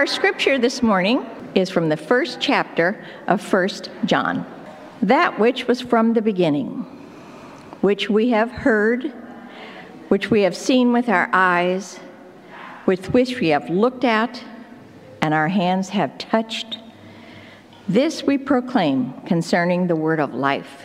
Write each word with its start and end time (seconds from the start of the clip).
Our 0.00 0.06
scripture 0.06 0.56
this 0.56 0.82
morning 0.82 1.26
is 1.54 1.68
from 1.68 1.90
the 1.90 1.96
first 1.98 2.40
chapter 2.40 3.04
of 3.26 3.42
First 3.42 3.90
John. 4.06 4.46
That 5.02 5.38
which 5.38 5.68
was 5.68 5.82
from 5.82 6.14
the 6.14 6.22
beginning, 6.22 6.86
which 7.82 8.08
we 8.08 8.30
have 8.30 8.50
heard, 8.50 9.12
which 10.08 10.30
we 10.30 10.40
have 10.40 10.56
seen 10.56 10.94
with 10.94 11.10
our 11.10 11.28
eyes, 11.34 12.00
with 12.86 13.12
which 13.12 13.40
we 13.40 13.48
have 13.48 13.68
looked 13.68 14.04
at, 14.04 14.42
and 15.20 15.34
our 15.34 15.48
hands 15.48 15.90
have 15.90 16.16
touched, 16.16 16.78
this 17.86 18.22
we 18.22 18.38
proclaim 18.38 19.12
concerning 19.26 19.86
the 19.86 19.96
word 19.96 20.18
of 20.18 20.32
life. 20.32 20.82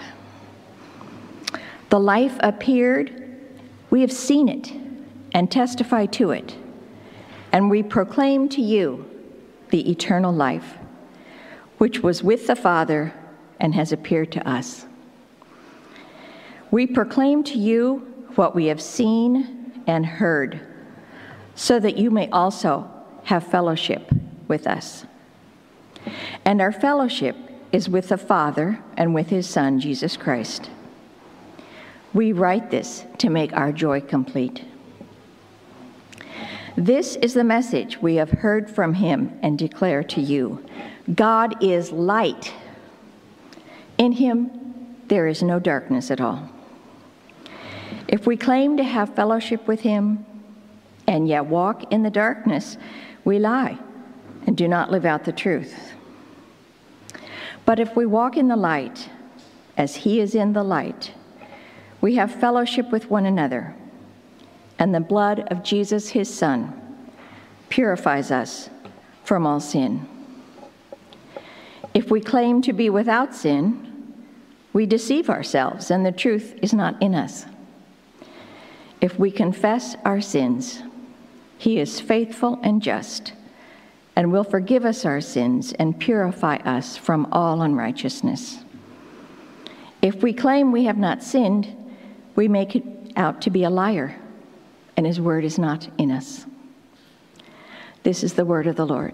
The 1.90 2.02
life 2.02 2.36
appeared, 2.42 3.38
we 3.90 4.02
have 4.02 4.12
seen 4.12 4.50
it 4.50 4.74
and 5.32 5.50
testify 5.50 6.06
to 6.08 6.32
it, 6.32 6.58
and 7.56 7.70
we 7.70 7.82
proclaim 7.82 8.50
to 8.50 8.62
you 8.62 9.10
the 9.70 9.90
eternal 9.90 10.34
life, 10.34 10.78
which 11.78 12.04
was 12.04 12.22
with 12.22 12.48
the 12.48 12.56
Father 12.56 13.14
and 13.62 13.74
has 13.74 13.94
appeared 13.94 14.30
to 14.30 14.46
us. 14.46 14.86
We 16.70 16.86
proclaim 16.86 17.46
to 17.46 17.58
you 17.58 18.00
what 18.36 18.56
we 18.56 18.66
have 18.66 18.82
seen 18.82 19.72
and 19.88 20.06
heard, 20.06 20.60
so 21.56 21.80
that 21.80 21.96
you 21.96 22.12
may 22.12 22.30
also 22.30 22.92
have 23.24 23.48
fellowship 23.48 24.12
with 24.50 24.68
us. 24.68 25.06
And 26.44 26.60
our 26.60 26.74
fellowship 26.74 27.38
is 27.72 27.88
with 27.88 28.10
the 28.10 28.18
Father 28.18 28.84
and 28.98 29.16
with 29.16 29.30
his 29.30 29.48
Son, 29.48 29.80
Jesus 29.80 30.18
Christ. 30.18 30.70
We 32.14 32.34
write 32.34 32.70
this 32.70 33.06
to 33.20 33.30
make 33.30 33.54
our 33.54 33.72
joy 33.72 34.02
complete. 34.02 34.66
This 36.78 37.16
is 37.18 37.34
the 37.34 37.44
message 37.44 38.02
we 38.02 38.16
have 38.16 38.32
heard 38.32 38.70
from 38.70 38.96
him 38.96 39.40
and 39.42 39.58
declare 39.58 40.04
to 40.04 40.22
you 40.22 40.66
God 41.14 41.64
is 41.64 41.92
light. 41.92 42.54
In 43.98 44.12
him, 44.12 44.98
there 45.08 45.28
is 45.28 45.42
no 45.42 45.60
darkness 45.60 46.12
at 46.12 46.20
all. 46.20 46.50
If 48.08 48.28
we 48.28 48.36
claim 48.36 48.76
to 48.78 48.84
have 48.84 49.16
fellowship 49.16 49.68
with 49.68 49.82
him 49.82 50.26
and 51.08 51.28
yet 51.28 51.46
walk 51.46 51.94
in 51.94 52.04
the 52.04 52.10
darkness, 52.10 52.78
we 53.24 53.40
lie 53.40 53.78
and 54.46 54.58
do 54.58 54.68
not 54.68 54.92
live 54.92 55.06
out 55.06 55.24
the 55.24 55.32
truth. 55.32 55.94
But 57.66 57.80
if 57.80 57.96
we 57.96 58.06
walk 58.06 58.36
in 58.36 58.48
the 58.48 58.56
light, 58.56 59.10
as 59.78 59.96
he 59.96 60.20
is 60.20 60.36
in 60.36 60.54
the 60.54 60.64
light, 60.64 61.14
we 62.02 62.16
have 62.16 62.34
fellowship 62.34 62.92
with 62.92 63.10
one 63.10 63.26
another, 63.26 63.76
and 64.80 64.94
the 64.94 65.00
blood 65.00 65.42
of 65.52 65.64
Jesus, 65.64 66.10
his 66.10 66.34
Son, 66.34 66.74
purifies 67.70 68.32
us 68.32 68.70
from 69.24 69.46
all 69.46 69.60
sin. 69.60 70.08
If 71.94 72.12
we 72.12 72.20
claim 72.22 72.62
to 72.64 72.74
be 72.74 72.90
without 72.90 73.34
sin, 73.34 74.14
we 74.74 74.86
deceive 74.86 75.30
ourselves, 75.30 75.90
and 75.92 76.06
the 76.06 76.12
truth 76.12 76.56
is 76.62 76.74
not 76.74 77.02
in 77.02 77.16
us. 77.16 77.46
If 79.00 79.18
we 79.18 79.32
confess 79.32 79.96
our 80.04 80.20
sins, 80.20 80.84
he 81.58 81.80
is 81.80 82.02
faithful 82.02 82.60
and 82.64 82.82
just 82.82 83.34
and 84.16 84.32
will 84.32 84.44
forgive 84.44 84.86
us 84.86 85.06
our 85.06 85.22
sins 85.22 85.74
and 85.74 86.00
purify 86.00 86.56
us 86.58 86.96
from 86.96 87.28
all 87.32 87.62
unrighteousness. 87.62 88.60
If 90.02 90.24
we 90.24 90.34
claim 90.34 90.72
we 90.72 90.86
have 90.86 90.98
not 90.98 91.24
sinned, 91.24 91.76
we 92.36 92.48
make 92.48 92.76
it 92.76 92.84
out 93.16 93.42
to 93.42 93.50
be 93.50 93.64
a 93.64 93.70
liar, 93.70 94.20
and 94.98 95.06
his 95.06 95.20
word 95.20 95.44
is 95.44 95.58
not 95.58 95.88
in 95.98 96.12
us. 96.12 96.46
This 98.04 98.24
is 98.24 98.34
the 98.34 98.46
word 98.46 98.68
of 98.68 98.76
the 98.76 98.86
Lord. 98.86 99.14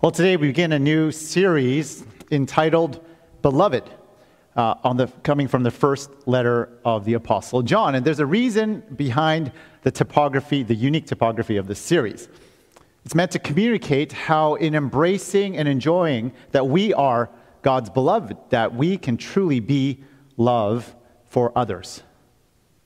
Well, 0.00 0.10
today 0.10 0.36
we 0.36 0.48
begin 0.48 0.72
a 0.72 0.78
new 0.78 1.12
series 1.12 2.04
entitled 2.30 3.04
Beloved 3.42 3.84
uh, 4.56 4.74
on 4.82 4.96
the 4.96 5.06
coming 5.22 5.46
from 5.46 5.62
the 5.62 5.70
first 5.70 6.10
letter 6.26 6.68
of 6.84 7.04
the 7.04 7.14
Apostle 7.14 7.62
John. 7.62 7.94
And 7.94 8.04
there's 8.04 8.18
a 8.18 8.26
reason 8.26 8.82
behind 8.96 9.52
the 9.82 9.90
typography, 9.90 10.62
the 10.62 10.74
unique 10.74 11.06
typography 11.06 11.56
of 11.56 11.66
this 11.66 11.78
series. 11.78 12.28
It's 13.04 13.14
meant 13.14 13.30
to 13.32 13.38
communicate 13.38 14.12
how, 14.12 14.54
in 14.54 14.74
embracing 14.74 15.56
and 15.56 15.68
enjoying 15.68 16.32
that 16.52 16.66
we 16.66 16.92
are 16.94 17.30
God's 17.62 17.90
beloved, 17.90 18.36
that 18.50 18.74
we 18.74 18.96
can 18.96 19.16
truly 19.16 19.60
be 19.60 20.02
love 20.36 20.94
for 21.32 21.50
others, 21.56 22.02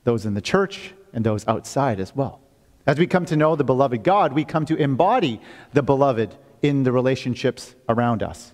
those 0.04 0.24
in 0.24 0.34
the 0.34 0.40
church 0.40 0.94
and 1.12 1.26
those 1.26 1.44
outside 1.48 1.98
as 1.98 2.14
well. 2.14 2.40
As 2.86 2.96
we 2.96 3.08
come 3.08 3.24
to 3.24 3.36
know 3.36 3.56
the 3.56 3.64
beloved 3.64 4.04
God, 4.04 4.32
we 4.32 4.44
come 4.44 4.64
to 4.66 4.76
embody 4.76 5.40
the 5.72 5.82
beloved 5.82 6.36
in 6.62 6.84
the 6.84 6.92
relationships 6.92 7.74
around 7.88 8.22
us. 8.22 8.52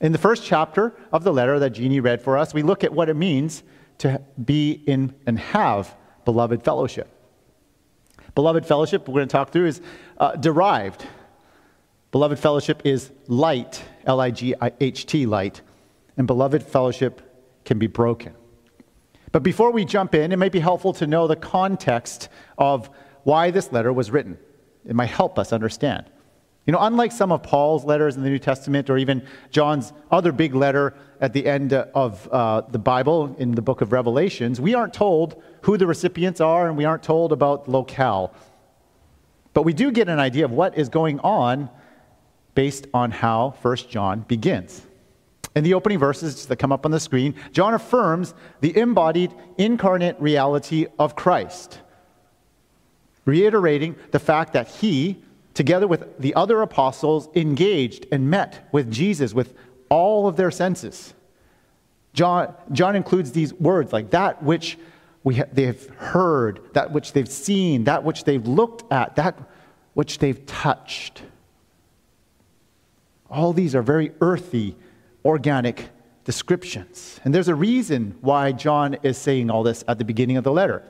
In 0.00 0.12
the 0.12 0.18
first 0.18 0.44
chapter 0.46 0.94
of 1.12 1.24
the 1.24 1.32
letter 1.32 1.58
that 1.58 1.70
Jeannie 1.70 2.00
read 2.00 2.22
for 2.22 2.38
us, 2.38 2.54
we 2.54 2.62
look 2.62 2.84
at 2.84 2.94
what 2.94 3.10
it 3.10 3.16
means 3.16 3.62
to 3.98 4.22
be 4.42 4.70
in 4.86 5.14
and 5.26 5.38
have 5.38 5.94
beloved 6.24 6.62
fellowship. 6.62 7.08
Beloved 8.34 8.64
fellowship, 8.64 9.06
we're 9.06 9.16
going 9.16 9.28
to 9.28 9.32
talk 9.32 9.50
through, 9.52 9.66
is 9.66 9.82
uh, 10.16 10.36
derived. 10.36 11.04
Beloved 12.12 12.38
fellowship 12.38 12.80
is 12.86 13.10
light, 13.26 13.82
L 14.06 14.22
I 14.22 14.30
G 14.30 14.54
H 14.80 15.04
T, 15.04 15.26
light. 15.26 15.60
And 16.16 16.26
beloved 16.26 16.62
fellowship 16.62 17.20
can 17.66 17.78
be 17.78 17.88
broken. 17.88 18.34
But 19.36 19.42
before 19.42 19.70
we 19.70 19.84
jump 19.84 20.14
in, 20.14 20.32
it 20.32 20.38
might 20.38 20.50
be 20.50 20.60
helpful 20.60 20.94
to 20.94 21.06
know 21.06 21.26
the 21.26 21.36
context 21.36 22.30
of 22.56 22.88
why 23.24 23.50
this 23.50 23.70
letter 23.70 23.92
was 23.92 24.10
written. 24.10 24.38
It 24.86 24.96
might 24.96 25.10
help 25.10 25.38
us 25.38 25.52
understand. 25.52 26.06
You 26.64 26.72
know, 26.72 26.78
unlike 26.80 27.12
some 27.12 27.30
of 27.30 27.42
Paul's 27.42 27.84
letters 27.84 28.16
in 28.16 28.22
the 28.22 28.30
New 28.30 28.38
Testament 28.38 28.88
or 28.88 28.96
even 28.96 29.26
John's 29.50 29.92
other 30.10 30.32
big 30.32 30.54
letter 30.54 30.94
at 31.20 31.34
the 31.34 31.46
end 31.46 31.74
of 31.74 32.26
uh, 32.32 32.62
the 32.62 32.78
Bible 32.78 33.36
in 33.38 33.50
the 33.50 33.60
book 33.60 33.82
of 33.82 33.92
Revelations, 33.92 34.58
we 34.58 34.72
aren't 34.72 34.94
told 34.94 35.42
who 35.60 35.76
the 35.76 35.86
recipients 35.86 36.40
are 36.40 36.66
and 36.66 36.74
we 36.74 36.86
aren't 36.86 37.02
told 37.02 37.30
about 37.30 37.68
locale. 37.68 38.32
But 39.52 39.64
we 39.64 39.74
do 39.74 39.90
get 39.92 40.08
an 40.08 40.18
idea 40.18 40.46
of 40.46 40.50
what 40.50 40.78
is 40.78 40.88
going 40.88 41.20
on 41.20 41.68
based 42.54 42.86
on 42.94 43.10
how 43.10 43.54
1 43.60 43.76
John 43.90 44.20
begins. 44.20 44.80
In 45.56 45.64
the 45.64 45.72
opening 45.72 45.98
verses 45.98 46.44
that 46.46 46.56
come 46.56 46.70
up 46.70 46.84
on 46.84 46.90
the 46.90 47.00
screen, 47.00 47.34
John 47.50 47.72
affirms 47.72 48.34
the 48.60 48.76
embodied 48.76 49.34
incarnate 49.56 50.20
reality 50.20 50.86
of 50.98 51.16
Christ, 51.16 51.80
reiterating 53.24 53.96
the 54.10 54.18
fact 54.18 54.52
that 54.52 54.68
he, 54.68 55.16
together 55.54 55.88
with 55.88 56.18
the 56.20 56.34
other 56.34 56.60
apostles, 56.60 57.30
engaged 57.34 58.06
and 58.12 58.28
met 58.28 58.68
with 58.70 58.92
Jesus 58.92 59.32
with 59.32 59.54
all 59.88 60.28
of 60.28 60.36
their 60.36 60.50
senses. 60.50 61.14
John, 62.12 62.54
John 62.70 62.94
includes 62.94 63.32
these 63.32 63.54
words 63.54 63.94
like 63.94 64.10
that 64.10 64.42
which 64.42 64.78
we 65.24 65.36
ha- 65.36 65.44
they've 65.50 65.88
heard, 65.96 66.60
that 66.74 66.92
which 66.92 67.14
they've 67.14 67.28
seen, 67.28 67.84
that 67.84 68.04
which 68.04 68.24
they've 68.24 68.46
looked 68.46 68.92
at, 68.92 69.16
that 69.16 69.38
which 69.94 70.18
they've 70.18 70.44
touched. 70.44 71.22
All 73.30 73.54
these 73.54 73.74
are 73.74 73.82
very 73.82 74.12
earthy, 74.20 74.76
organic 75.26 75.88
descriptions. 76.24 77.20
And 77.24 77.34
there's 77.34 77.48
a 77.48 77.54
reason 77.54 78.16
why 78.20 78.52
John 78.52 78.96
is 79.02 79.18
saying 79.18 79.50
all 79.50 79.64
this 79.64 79.82
at 79.88 79.98
the 79.98 80.04
beginning 80.04 80.36
of 80.36 80.44
the 80.44 80.52
letter. 80.52 80.84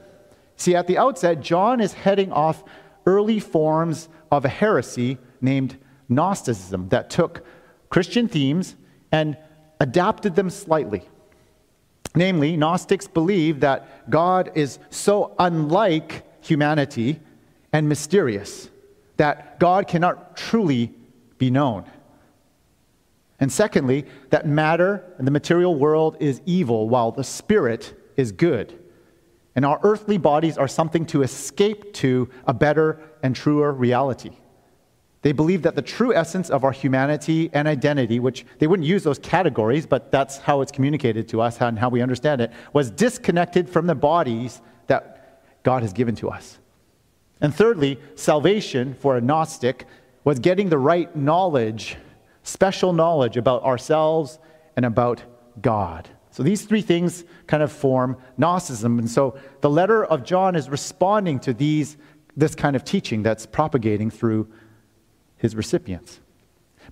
See, 0.57 0.75
at 0.75 0.87
the 0.87 0.99
outset, 0.99 1.41
John 1.41 1.81
is 1.81 1.95
heading 1.95 2.33
off 2.33 2.63
early 3.07 3.41
forms 3.41 4.09
of 4.31 4.45
a 4.45 4.49
heresy 4.49 5.19
named 5.41 5.79
Gnosticism 6.09 6.91
that 6.91 7.09
took 7.09 7.47
Christian 7.89 8.29
themes 8.29 8.77
and 9.11 9.39
adapted 9.81 10.37
them 10.37 10.51
slightly. 10.51 11.03
Namely, 12.15 12.57
Gnostics 12.57 13.09
believe 13.09 13.61
that 13.61 14.11
God 14.11 14.53
is 14.55 14.79
so 14.91 15.35
unlike 15.39 16.25
humanity 16.45 17.21
and 17.73 17.89
mysterious 17.89 18.71
that 19.16 19.59
God 19.59 19.89
cannot 19.89 20.37
truly 20.37 20.93
be 21.39 21.51
known. 21.51 21.84
And 23.38 23.53
secondly, 23.53 24.06
that 24.30 24.47
matter 24.47 25.04
and 25.18 25.27
the 25.27 25.30
material 25.30 25.74
world 25.74 26.16
is 26.21 26.41
evil 26.47 26.88
while 26.88 27.12
the 27.12 27.24
spirit 27.24 27.94
is 28.16 28.33
good 28.33 28.78
and 29.56 29.65
our 29.65 29.80
earthly 29.83 30.18
bodies 30.18 30.59
are 30.59 30.68
something 30.68 31.06
to 31.06 31.22
escape 31.22 31.94
to 31.94 32.28
a 32.47 32.53
better 32.53 33.00
and 33.22 33.34
truer 33.34 33.72
reality. 33.72 34.30
They 35.22 35.33
believe 35.33 35.62
that 35.62 35.74
the 35.74 35.83
true 35.83 36.15
essence 36.15 36.50
of 36.50 36.62
our 36.62 36.71
humanity 36.71 37.50
and 37.54 37.66
identity, 37.66 38.21
which 38.21 38.44
they 38.59 38.66
wouldn't 38.66 38.86
use 38.86 39.03
those 39.03 39.18
categories, 39.18 39.86
but 39.86 40.12
that's 40.12 40.36
how 40.36 40.60
it's 40.60 40.71
communicated 40.71 41.27
to 41.30 41.41
us 41.41 41.60
and 41.60 41.78
how 41.78 41.88
we 41.88 42.03
understand 42.03 42.42
it, 42.42 42.53
was 42.74 42.91
disconnected 42.91 43.68
from 43.68 43.86
the 43.86 43.94
bodies 43.94 44.60
that 44.88 45.42
God 45.62 45.83
has 45.83 45.94
given 45.94 46.15
to 46.16 46.28
us. 46.28 46.59
And 47.41 47.53
thirdly, 47.53 47.98
salvation 48.15 48.94
for 48.94 49.16
a 49.16 49.21
Gnostic 49.22 49.86
was 50.22 50.38
getting 50.38 50.68
the 50.68 50.78
right 50.78 51.15
knowledge, 51.16 51.97
special 52.47 52.93
knowledge 52.93 53.37
about 53.37 53.63
ourselves 53.65 54.39
and 54.77 54.84
about 54.84 55.22
God. 55.60 56.09
So 56.31 56.43
these 56.43 56.65
three 56.65 56.83
things 56.83 57.25
kind 57.47 57.63
of 57.63 57.72
form 57.72 58.16
Gnosticism. 58.37 58.98
And 58.98 59.10
so 59.10 59.39
the 59.63 59.71
letter 59.71 60.04
of 60.04 60.22
John 60.22 60.54
is 60.54 60.69
responding 60.69 61.41
to 61.41 61.53
these 61.53 61.97
this 62.37 62.54
kind 62.54 62.77
of 62.77 62.84
teaching 62.84 63.22
that's 63.22 63.47
propagating 63.47 64.10
through 64.10 64.47
his 65.39 65.57
recipients. 65.57 66.21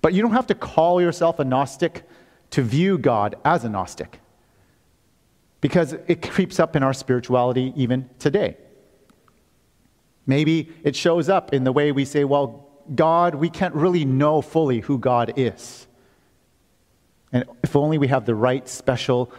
But 0.01 0.13
you 0.13 0.21
don't 0.23 0.31
have 0.31 0.47
to 0.47 0.55
call 0.55 0.99
yourself 0.99 1.37
a 1.37 1.43
Gnostic 1.43 2.03
to 2.49 2.63
view 2.63 2.97
God 2.97 3.35
as 3.45 3.63
a 3.63 3.69
Gnostic, 3.69 4.19
because 5.61 5.93
it 5.93 6.27
creeps 6.31 6.59
up 6.59 6.75
in 6.75 6.83
our 6.83 6.93
spirituality 6.93 7.73
even 7.75 8.09
today. 8.17 8.57
Maybe 10.25 10.73
it 10.83 10.95
shows 10.95 11.29
up 11.29 11.53
in 11.53 11.63
the 11.63 11.71
way 11.71 11.91
we 11.91 12.05
say, 12.05 12.23
well, 12.23 12.64
God, 12.93 13.35
we 13.35 13.49
can't 13.49 13.73
really 13.73 14.05
know 14.05 14.41
fully 14.41 14.81
who 14.81 14.97
God 14.97 15.33
is. 15.37 15.87
And 17.31 17.45
if 17.63 17.75
only 17.75 17.97
we 17.97 18.07
have 18.07 18.25
the 18.25 18.35
right 18.35 18.67
special 18.67 19.31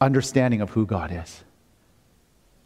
understanding 0.00 0.60
of 0.60 0.70
who 0.70 0.86
God 0.86 1.10
is. 1.12 1.44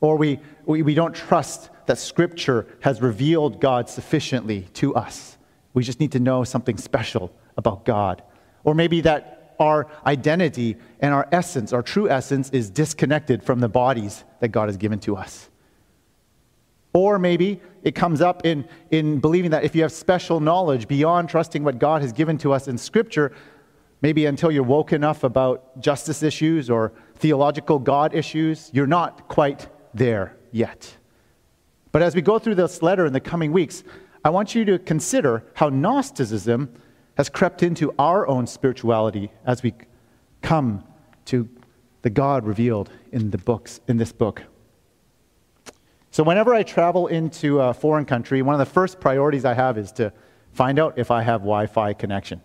Or 0.01 0.17
we, 0.17 0.39
we, 0.67 0.83
we 0.83 0.95
don't 0.95 1.15
trust 1.15 1.71
that 1.87 1.99
Scripture 1.99 2.67
has 2.81 3.01
revealed 3.01 3.61
God 3.61 3.89
sufficiently 3.89 4.69
to 4.75 4.95
us. 4.95 5.37
We 5.73 5.83
just 5.83 5.99
need 5.99 6.13
to 6.13 6.21
know 6.21 6.45
something 6.45 6.77
special 6.77 7.35
about 7.57 7.85
God. 7.85 8.23
Or 8.65 8.75
maybe 8.75 9.01
that 9.03 9.55
our 9.59 9.89
identity 10.07 10.77
and 11.01 11.15
our 11.15 11.29
essence, 11.33 11.73
our 11.73 11.83
true 11.83 12.09
essence, 12.09 12.51
is 12.51 12.71
disconnected 12.71 13.43
from 13.43 13.61
the 13.61 13.69
bodies 13.69 14.25
that 14.41 14.49
God 14.49 14.69
has 14.69 14.77
given 14.77 14.99
to 15.01 15.17
us. 15.17 15.49
Or 16.93 17.19
maybe 17.19 17.61
it 17.85 17.95
comes 17.95 18.21
up 18.23 18.45
in, 18.45 18.67
in 18.91 19.21
believing 19.21 19.51
that 19.51 19.63
if 19.63 19.77
you 19.77 19.83
have 19.83 19.93
special 19.93 20.41
knowledge 20.41 20.89
beyond 20.89 21.29
trusting 21.29 21.63
what 21.63 21.79
God 21.79 22.01
has 22.03 22.13
given 22.13 22.39
to 22.39 22.53
us 22.53 22.67
in 22.67 22.79
Scripture, 22.79 23.33
maybe 24.01 24.25
until 24.27 24.51
you're 24.51 24.63
woke 24.63 24.93
enough 24.93 25.23
about 25.23 25.79
justice 25.81 26.23
issues 26.23 26.71
or 26.71 26.93
theological 27.17 27.79
God 27.79 28.15
issues, 28.15 28.71
you're 28.73 28.87
not 28.87 29.29
quite 29.29 29.69
there 29.93 30.37
yet. 30.51 30.97
But 31.93 32.03
as 32.03 32.15
we 32.15 32.23
go 32.23 32.39
through 32.39 32.57
this 32.57 32.83
letter 32.83 33.05
in 33.05 33.13
the 33.13 33.21
coming 33.21 33.53
weeks, 33.53 33.85
I 34.25 34.31
want 34.31 34.55
you 34.55 34.65
to 34.65 34.79
consider 34.79 35.45
how 35.55 35.69
Gnosticism 35.69 36.75
has 37.17 37.29
crept 37.29 37.63
into 37.63 37.95
our 37.99 38.27
own 38.27 38.47
spirituality 38.47 39.31
as 39.45 39.63
we 39.63 39.75
come 40.41 40.83
to 41.27 41.49
the 42.03 42.11
God 42.11 42.45
revealed 42.45 42.91
in 43.13 43.31
the 43.31 43.39
books 43.39 43.81
in 43.87 43.99
this 43.99 44.13
book. 44.13 44.43
So, 46.15 46.23
whenever 46.23 46.55
I 46.55 46.63
travel 46.63 47.09
into 47.09 47.59
a 47.59 47.75
foreign 47.75 48.05
country, 48.05 48.41
one 48.41 48.55
of 48.55 48.61
the 48.61 48.73
first 48.73 49.01
priorities 49.01 49.45
I 49.45 49.53
have 49.53 49.77
is 49.77 49.91
to 49.95 50.13
find 50.53 50.79
out 50.79 50.97
if 50.97 51.11
I 51.11 51.23
have 51.23 51.41
Wi 51.41 51.67
Fi 51.67 51.93
connection. 51.93 52.41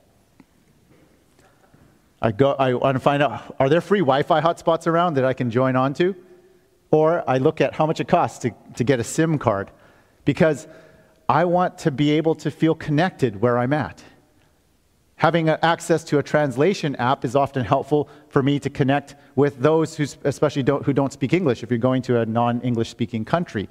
I, 2.19 2.31
go, 2.31 2.54
I 2.54 2.74
want 2.74 2.95
to 2.95 3.00
find 3.00 3.21
out 3.21 3.56
are 3.60 3.69
there 3.69 3.80
free 3.80 4.00
Wi 4.00 4.24
Fi 4.24 4.42
hotspots 4.42 4.88
around 4.88 5.18
that 5.18 5.24
I 5.24 5.33
can 5.33 5.51
join 5.51 5.75
onto? 5.75 6.16
Or 6.89 7.24
I 7.30 7.38
look 7.38 7.62
at 7.62 7.75
how 7.75 7.86
much 7.86 8.00
it 8.00 8.07
costs 8.07 8.39
to, 8.39 8.56
to 8.77 8.83
get 8.83 9.00
a 9.00 9.04
SIM 9.04 9.38
card 9.38 9.69
because 10.25 10.68
I 11.30 11.45
want 11.45 11.77
to 11.80 11.92
be 11.92 12.10
able 12.13 12.33
to 12.38 12.50
feel 12.50 12.74
connected 12.74 13.39
where 13.39 13.60
I'm 13.60 13.74
at. 13.74 14.04
Having 15.19 15.50
access 15.50 16.06
to 16.06 16.19
a 16.19 16.24
translation 16.24 16.95
app 16.95 17.25
is 17.25 17.36
often 17.36 17.66
helpful 17.66 18.07
for 18.30 18.42
me 18.42 18.57
to 18.57 18.69
connect 18.69 19.16
with 19.36 19.60
those 19.60 19.98
who 19.98 20.06
especially 20.24 20.63
don't, 20.63 20.86
who 20.86 20.94
don't 20.94 21.12
speak 21.12 21.33
English 21.33 21.62
if 21.62 21.69
you're 21.69 21.77
going 21.77 22.01
to 22.04 22.21
a 22.21 22.25
non-English 22.25 22.89
speaking 22.89 23.25
country. 23.25 23.68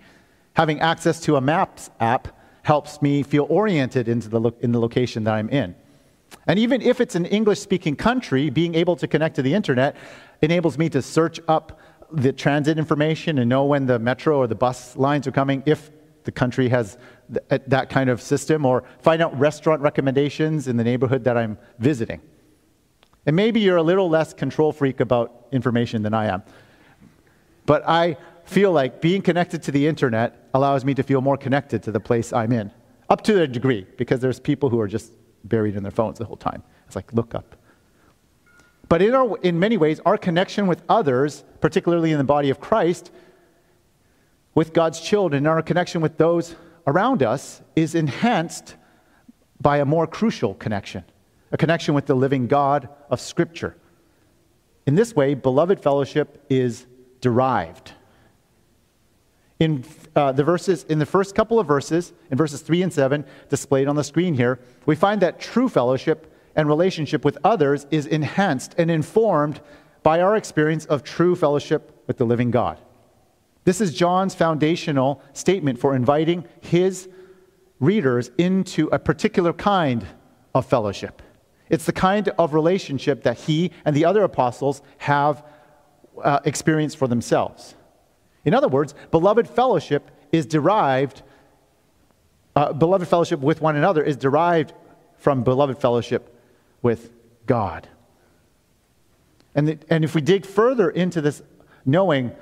Having 0.53 0.81
access 0.81 1.21
to 1.21 1.37
a 1.37 1.41
maps 1.41 1.89
app 2.01 2.29
helps 2.65 3.01
me 3.01 3.23
feel 3.23 3.47
oriented 3.49 4.09
into 4.09 4.29
the 4.29 4.53
in 4.61 4.73
the 4.73 4.79
location 4.79 5.25
that 5.25 5.33
I'm 5.33 5.49
in. 5.49 5.75
And 6.47 6.59
even 6.59 6.83
if 6.83 7.01
it's 7.01 7.15
an 7.15 7.25
English 7.25 7.61
speaking 7.61 7.97
country, 7.97 8.51
being 8.51 8.75
able 8.75 8.97
to 8.97 9.09
connect 9.09 9.37
to 9.37 9.43
the 9.43 9.55
internet 9.55 9.97
enables 10.43 10.77
me 10.77 10.91
to 10.91 11.01
search 11.01 11.41
up 11.49 11.81
the 12.13 12.31
transit 12.31 12.77
information 12.77 13.39
and 13.39 13.49
know 13.49 13.65
when 13.65 13.87
the 13.87 13.99
metro 13.99 14.37
or 14.37 14.47
the 14.47 14.55
bus 14.55 14.97
lines 14.99 15.27
are 15.27 15.33
coming 15.33 15.63
if 15.65 15.91
the 16.25 16.33
country 16.33 16.69
has 16.69 16.99
th- 17.33 17.63
that 17.67 17.91
kind 17.91 18.11
of 18.11 18.21
system, 18.21 18.67
or 18.67 18.85
find 19.01 19.23
out 19.23 19.39
restaurant 19.39 19.81
recommendations 19.83 20.69
in 20.69 20.77
the 20.77 20.85
neighborhood 20.85 21.25
that 21.25 21.37
I'm 21.37 21.59
visiting. 21.79 22.21
And 23.27 23.37
maybe 23.37 23.61
you're 23.61 23.77
a 23.77 23.83
little 23.83 24.09
less 24.09 24.33
control 24.33 24.73
freak 24.73 25.01
about 25.01 25.47
information 25.53 26.03
than 26.03 26.15
I 26.15 26.27
am. 26.27 26.43
But 27.67 27.83
I 27.87 28.17
feel 28.45 28.73
like 28.73 29.03
being 29.03 29.21
connected 29.21 29.63
to 29.65 29.71
the 29.71 29.87
internet 29.87 30.49
allows 30.55 30.85
me 30.85 30.95
to 30.95 31.03
feel 31.03 31.21
more 31.21 31.37
connected 31.37 31.83
to 31.83 31.93
the 31.93 32.01
place 32.01 32.33
I'm 32.33 32.53
in, 32.53 32.71
up 33.11 33.23
to 33.25 33.43
a 33.43 33.47
degree, 33.47 33.87
because 33.99 34.21
there's 34.21 34.41
people 34.41 34.71
who 34.71 34.81
are 34.81 34.89
just 34.89 35.13
buried 35.45 35.77
in 35.77 35.83
their 35.83 35.93
phones 35.93 36.19
the 36.19 36.25
whole 36.25 36.37
time. 36.37 36.63
It's 36.87 36.97
like, 36.97 37.13
look 37.13 37.35
up. 37.35 37.57
But 38.89 39.03
in, 39.03 39.15
our, 39.15 39.37
in 39.43 39.59
many 39.59 39.77
ways, 39.77 40.01
our 40.07 40.17
connection 40.17 40.67
with 40.67 40.83
others, 40.89 41.45
particularly 41.61 42.13
in 42.13 42.19
the 42.19 42.25
body 42.25 42.49
of 42.49 42.59
Christ, 42.59 43.11
with 44.59 44.73
God's 44.73 44.99
children, 45.01 45.47
our 45.47 45.63
connection 45.63 46.01
with 46.01 46.17
those 46.17 46.57
around 46.85 47.23
us 47.23 47.63
is 47.77 47.95
enhanced 47.95 48.75
by 49.61 49.79
a 49.79 49.85
more 49.85 50.05
crucial 50.05 50.55
connection 50.55 51.05
a 51.53 51.57
connection 51.57 51.95
with 51.95 52.07
the 52.07 52.15
living 52.15 52.49
God 52.49 52.89
of 53.09 53.21
Scripture. 53.21 53.77
In 54.85 54.97
this 54.97 55.15
way, 55.15 55.35
beloved 55.35 55.81
fellowship 55.81 56.45
is 56.51 56.87
derived. 57.21 57.93
In 59.61 59.85
uh, 60.17 60.33
the 60.33 60.43
verses, 60.43 60.85
in 60.89 60.99
the 60.99 61.07
first 61.07 61.37
couple 61.37 61.61
of 61.61 61.67
verses, 61.67 62.13
in 62.29 62.37
verses 62.37 62.61
3 62.61 62.83
and 62.83 62.93
7, 62.93 63.25
displayed 63.49 63.87
on 63.87 63.95
the 63.95 64.05
screen 64.05 64.35
here, 64.35 64.59
we 64.87 64.97
find 64.97 65.23
that 65.23 65.39
true 65.39 65.69
fellowship 65.69 66.35
and 66.57 66.67
relationship 66.67 67.25
with 67.25 67.39
others 67.45 67.87
is 67.93 68.07
enhanced 68.07 68.75
and 68.77 68.91
informed 68.91 69.61
by 70.03 70.21
our 70.21 70.35
experience 70.37 70.85
of 70.87 71.05
true 71.05 71.37
fellowship 71.37 72.03
with 72.09 72.19
the 72.19 72.27
living 72.27 72.51
God. 72.51 72.79
This 73.69 73.83
is 73.83 73.93
John's 73.93 74.35
foundational 74.35 75.21
statement 75.35 75.79
for 75.79 75.95
inviting 75.95 76.47
his 76.63 77.07
readers 77.81 78.31
into 78.39 78.89
a 78.91 78.99
particular 78.99 79.53
kind 79.53 80.07
of 80.55 80.65
fellowship. 80.65 81.21
It's 81.69 81.85
the 81.85 81.93
kind 81.93 82.31
of 82.39 82.55
relationship 82.55 83.25
that 83.25 83.37
he 83.37 83.73
and 83.85 83.95
the 83.95 84.07
other 84.07 84.23
apostles 84.23 84.81
have 84.97 85.45
uh, 86.25 86.41
experienced 86.47 86.97
for 86.97 87.09
themselves. 87.09 87.75
In 88.47 88.55
other 88.55 88.69
words, 88.69 88.95
beloved 89.11 89.47
fellowship 89.47 90.11
is 90.33 90.47
derived, 90.47 91.21
uh, 92.57 92.73
beloved 92.73 93.07
fellowship 93.07 93.41
with 93.41 93.61
one 93.61 93.77
another 93.77 94.03
is 94.03 94.17
derived 94.17 94.73
from 95.19 95.45
beloved 95.45 95.77
fellowship 95.77 96.35
with 96.81 97.11
God. 97.45 97.87
And, 99.55 99.69
the, 99.69 99.79
and 99.91 100.05
if 100.05 100.15
we 100.15 100.23
dig 100.23 100.47
further 100.47 100.89
into 100.89 101.21
this 101.21 101.43
knowing 101.85 102.33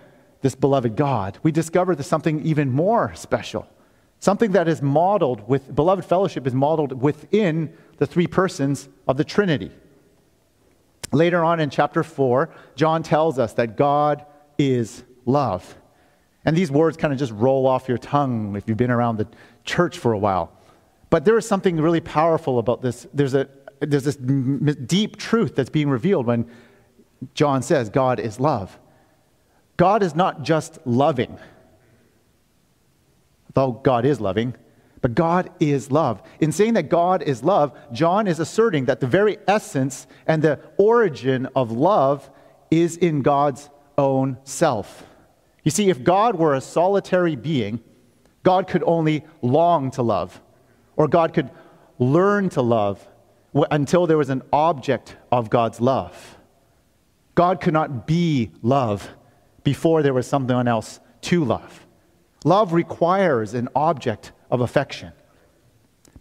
this 0.42 0.54
beloved 0.54 0.96
God, 0.96 1.38
we 1.42 1.52
discover 1.52 1.94
there's 1.94 2.06
something 2.06 2.44
even 2.44 2.70
more 2.70 3.14
special. 3.14 3.66
Something 4.18 4.52
that 4.52 4.68
is 4.68 4.82
modeled 4.82 5.46
with, 5.48 5.74
beloved 5.74 6.04
fellowship 6.04 6.46
is 6.46 6.54
modeled 6.54 7.00
within 7.00 7.72
the 7.98 8.06
three 8.06 8.26
persons 8.26 8.88
of 9.06 9.16
the 9.16 9.24
Trinity. 9.24 9.70
Later 11.12 11.44
on 11.44 11.60
in 11.60 11.70
chapter 11.70 12.02
4, 12.02 12.50
John 12.74 13.02
tells 13.02 13.38
us 13.38 13.52
that 13.54 13.76
God 13.76 14.24
is 14.58 15.04
love. 15.24 15.76
And 16.44 16.56
these 16.56 16.70
words 16.70 16.96
kind 16.96 17.12
of 17.12 17.18
just 17.18 17.32
roll 17.32 17.66
off 17.66 17.88
your 17.88 17.98
tongue 17.98 18.56
if 18.56 18.68
you've 18.68 18.76
been 18.76 18.90
around 18.90 19.18
the 19.18 19.28
church 19.64 19.98
for 19.98 20.12
a 20.12 20.18
while. 20.18 20.52
But 21.10 21.24
there 21.24 21.36
is 21.36 21.46
something 21.46 21.76
really 21.76 22.00
powerful 22.00 22.58
about 22.58 22.82
this. 22.82 23.06
There's, 23.12 23.34
a, 23.34 23.48
there's 23.80 24.04
this 24.04 24.16
deep 24.16 25.16
truth 25.16 25.54
that's 25.56 25.70
being 25.70 25.90
revealed 25.90 26.26
when 26.26 26.50
John 27.34 27.62
says 27.62 27.88
God 27.90 28.20
is 28.20 28.40
love. 28.40 28.78
God 29.76 30.02
is 30.02 30.14
not 30.14 30.42
just 30.42 30.78
loving, 30.86 31.38
though 33.54 33.72
God 33.72 34.04
is 34.04 34.20
loving, 34.20 34.54
but 35.02 35.14
God 35.14 35.50
is 35.60 35.90
love. 35.90 36.22
In 36.40 36.52
saying 36.52 36.74
that 36.74 36.88
God 36.88 37.22
is 37.22 37.42
love, 37.42 37.76
John 37.92 38.26
is 38.26 38.40
asserting 38.40 38.86
that 38.86 39.00
the 39.00 39.06
very 39.06 39.38
essence 39.46 40.06
and 40.26 40.42
the 40.42 40.60
origin 40.78 41.46
of 41.54 41.70
love 41.70 42.30
is 42.70 42.96
in 42.96 43.22
God's 43.22 43.68
own 43.98 44.38
self. 44.44 45.04
You 45.62 45.70
see, 45.70 45.90
if 45.90 46.02
God 46.02 46.36
were 46.36 46.54
a 46.54 46.60
solitary 46.60 47.36
being, 47.36 47.80
God 48.42 48.68
could 48.68 48.82
only 48.84 49.24
long 49.42 49.90
to 49.92 50.02
love, 50.02 50.40
or 50.96 51.08
God 51.08 51.34
could 51.34 51.50
learn 51.98 52.48
to 52.50 52.62
love 52.62 53.06
until 53.70 54.06
there 54.06 54.18
was 54.18 54.30
an 54.30 54.42
object 54.52 55.16
of 55.32 55.50
God's 55.50 55.80
love. 55.80 56.38
God 57.34 57.60
could 57.60 57.74
not 57.74 58.06
be 58.06 58.50
love 58.62 59.10
before 59.66 60.00
there 60.00 60.14
was 60.14 60.28
someone 60.28 60.68
else 60.68 61.00
to 61.20 61.44
love. 61.44 61.84
Love 62.44 62.72
requires 62.72 63.52
an 63.52 63.68
object 63.74 64.30
of 64.48 64.60
affection. 64.60 65.12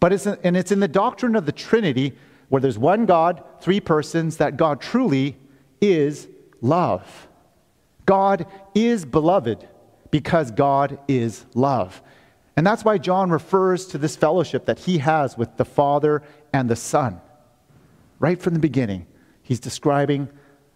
But 0.00 0.12
it's, 0.12 0.26
and 0.26 0.56
it's 0.56 0.72
in 0.72 0.80
the 0.80 0.88
doctrine 0.88 1.36
of 1.36 1.46
the 1.46 1.52
Trinity, 1.52 2.18
where 2.48 2.60
there's 2.60 2.76
one 2.76 3.06
God, 3.06 3.44
three 3.60 3.78
persons, 3.78 4.38
that 4.38 4.56
God 4.56 4.80
truly 4.80 5.36
is 5.80 6.26
love. 6.60 7.28
God 8.04 8.46
is 8.74 9.04
beloved 9.04 9.68
because 10.10 10.50
God 10.50 10.98
is 11.06 11.46
love. 11.54 12.02
And 12.56 12.66
that's 12.66 12.84
why 12.84 12.98
John 12.98 13.30
refers 13.30 13.86
to 13.86 13.98
this 13.98 14.16
fellowship 14.16 14.66
that 14.66 14.80
he 14.80 14.98
has 14.98 15.38
with 15.38 15.56
the 15.56 15.64
Father 15.64 16.24
and 16.52 16.68
the 16.68 16.74
Son. 16.74 17.20
Right 18.18 18.42
from 18.42 18.54
the 18.54 18.60
beginning, 18.60 19.06
he's 19.40 19.60
describing 19.60 20.30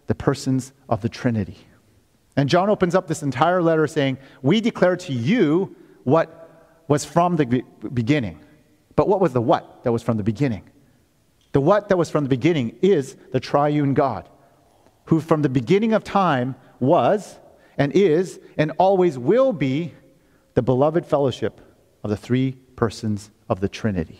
the 0.07 0.15
persons 0.15 0.71
of 0.87 1.01
the 1.01 1.09
Trinity. 1.09 1.57
And 2.35 2.49
John 2.49 2.69
opens 2.69 2.95
up 2.95 3.07
this 3.07 3.23
entire 3.23 3.61
letter 3.61 3.87
saying, 3.87 4.17
We 4.41 4.61
declare 4.61 4.95
to 4.97 5.13
you 5.13 5.75
what 6.03 6.37
was 6.87 7.05
from 7.05 7.35
the 7.35 7.45
be- 7.45 7.63
beginning. 7.93 8.39
But 8.95 9.07
what 9.07 9.21
was 9.21 9.33
the 9.33 9.41
what 9.41 9.83
that 9.83 9.91
was 9.91 10.03
from 10.03 10.17
the 10.17 10.23
beginning? 10.23 10.63
The 11.51 11.61
what 11.61 11.89
that 11.89 11.97
was 11.97 12.09
from 12.09 12.23
the 12.23 12.29
beginning 12.29 12.77
is 12.81 13.15
the 13.31 13.39
triune 13.39 13.93
God, 13.93 14.29
who 15.05 15.19
from 15.19 15.41
the 15.41 15.49
beginning 15.49 15.93
of 15.93 16.03
time 16.03 16.55
was 16.79 17.37
and 17.77 17.91
is 17.93 18.39
and 18.57 18.71
always 18.77 19.17
will 19.17 19.53
be 19.53 19.93
the 20.53 20.61
beloved 20.61 21.05
fellowship 21.05 21.61
of 22.03 22.09
the 22.09 22.17
three 22.17 22.53
persons 22.75 23.31
of 23.49 23.59
the 23.59 23.69
Trinity. 23.69 24.19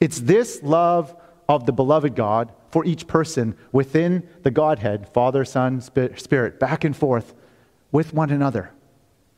It's 0.00 0.20
this 0.20 0.62
love 0.62 1.14
of 1.48 1.66
the 1.66 1.72
beloved 1.72 2.14
God 2.14 2.52
for 2.70 2.84
each 2.84 3.06
person 3.06 3.56
within 3.72 4.28
the 4.42 4.50
Godhead, 4.50 5.08
Father, 5.12 5.44
Son, 5.44 5.80
Spirit, 5.80 6.58
back 6.58 6.84
and 6.84 6.96
forth 6.96 7.34
with 7.92 8.12
one 8.12 8.30
another, 8.30 8.70